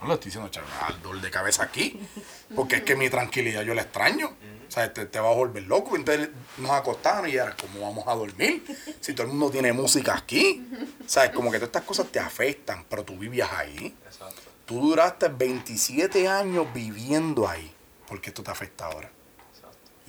[0.00, 2.00] no lo estoy diciendo, chaval, dolor de cabeza aquí.
[2.54, 4.36] Porque es que mi tranquilidad yo la extraño.
[4.68, 5.96] O sea, te, te vas a volver loco.
[5.96, 8.64] Entonces nos acostamos y era, ¿cómo vamos a dormir?
[9.00, 10.64] Si todo el mundo tiene música aquí.
[11.04, 13.96] O sea, como que todas estas cosas te afectan, pero tú vivías ahí.
[14.06, 14.42] Exacto.
[14.66, 17.74] Tú duraste 27 años viviendo ahí.
[18.06, 19.10] ¿Por qué esto te afecta ahora?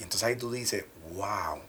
[0.02, 0.84] Y entonces ahí tú dices,
[1.14, 1.62] wow,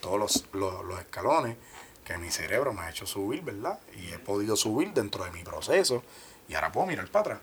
[0.00, 0.44] todos los,
[0.84, 1.56] los, escalones
[2.04, 3.80] que mi cerebro me ha hecho subir, ¿verdad?
[3.96, 6.04] Y he podido subir dentro de mi proceso.
[6.48, 7.40] Y ahora puedo mirar para atrás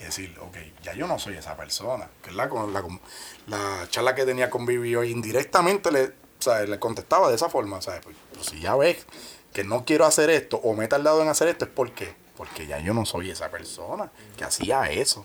[0.00, 2.08] y decir, ok, ya yo no soy esa persona.
[2.22, 2.84] Que es la, la,
[3.46, 7.82] la charla que tenía con Vivi hoy, indirectamente le, sea, le contestaba de esa forma.
[7.82, 8.00] ¿sabes?
[8.02, 9.04] Pues, pues si ya ves
[9.52, 12.66] que no quiero hacer esto o me he tardado en hacer esto, es porque porque
[12.66, 15.24] ya yo no soy esa persona que hacía eso.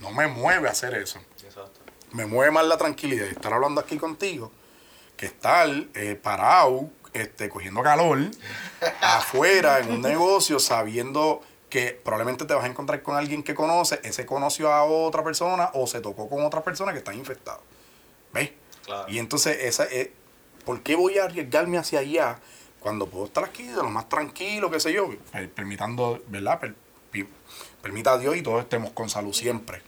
[0.00, 1.20] No me mueve hacer eso.
[2.12, 4.50] Me mueve más la tranquilidad de estar hablando aquí contigo
[5.16, 8.18] que estar eh, parado, este, cogiendo calor,
[9.00, 14.00] afuera en un negocio, sabiendo que probablemente te vas a encontrar con alguien que conoce,
[14.04, 17.60] ese conoció a otra persona o se tocó con otra persona que está infectada.
[18.32, 18.52] ¿Ves?
[18.84, 19.08] Claro.
[19.10, 20.08] Y entonces, esa es,
[20.64, 22.38] ¿por qué voy a arriesgarme hacia allá
[22.80, 25.10] cuando puedo estar aquí de lo más tranquilo, qué sé yo?
[25.32, 26.60] Per- permitando, ¿verdad?
[26.60, 26.74] Per-
[27.82, 29.82] permita a Dios y todos estemos con salud siempre.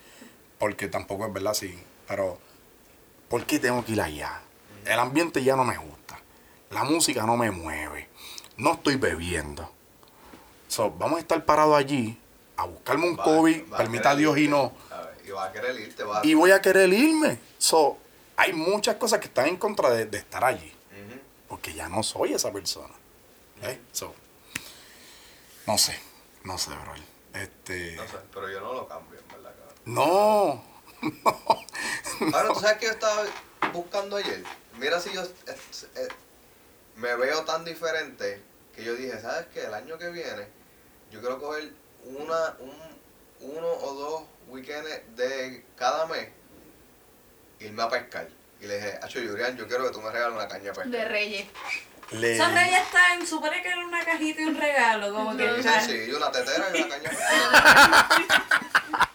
[0.59, 1.79] Porque tampoco es verdad así.
[2.11, 2.39] Pero,
[3.29, 4.41] ¿por qué tengo que ir allá?
[4.85, 6.19] El ambiente ya no me gusta.
[6.71, 8.09] La música no me mueve.
[8.57, 9.71] No estoy bebiendo.
[10.67, 12.19] So, vamos a estar parados allí
[12.57, 14.73] a buscarme un Va- COVID, va permita a Dios y no.
[15.25, 16.27] Y va a querer irte, va a...
[16.27, 17.39] y voy a querer irme.
[17.59, 17.97] So,
[18.37, 20.73] hay muchas cosas que están en contra de, de estar allí,
[21.49, 22.93] porque ya no soy esa persona.
[23.63, 23.79] ¿Ves?
[23.93, 24.13] So,
[25.65, 25.97] no sé,
[26.43, 26.95] no sé, bro.
[27.41, 29.75] Este, No sé, pero yo no lo cambio, en verdad, cabrón.
[29.85, 30.65] no,
[32.35, 33.25] Ahora, ¿tú sabes qué yo estaba
[33.73, 34.43] buscando ayer?
[34.79, 35.57] Mira si yo eh,
[35.97, 36.09] eh,
[36.97, 38.43] me veo tan diferente
[38.75, 39.65] que yo dije, ¿sabes qué?
[39.65, 40.61] El año que viene
[41.11, 41.73] yo quiero coger
[42.05, 42.73] una, un,
[43.41, 46.29] uno o dos weekends de cada mes
[47.59, 48.29] irme a pescar.
[48.61, 50.89] Y le dije, Acho Yurian, yo quiero que tú me regales una caña de pescar.
[50.89, 51.47] De Reyes.
[52.13, 55.63] le, Esos reyes están, supone que era una cajita y un regalo, como que...
[55.63, 59.10] Sí, sí, sí, una tetera y una caña de pescar.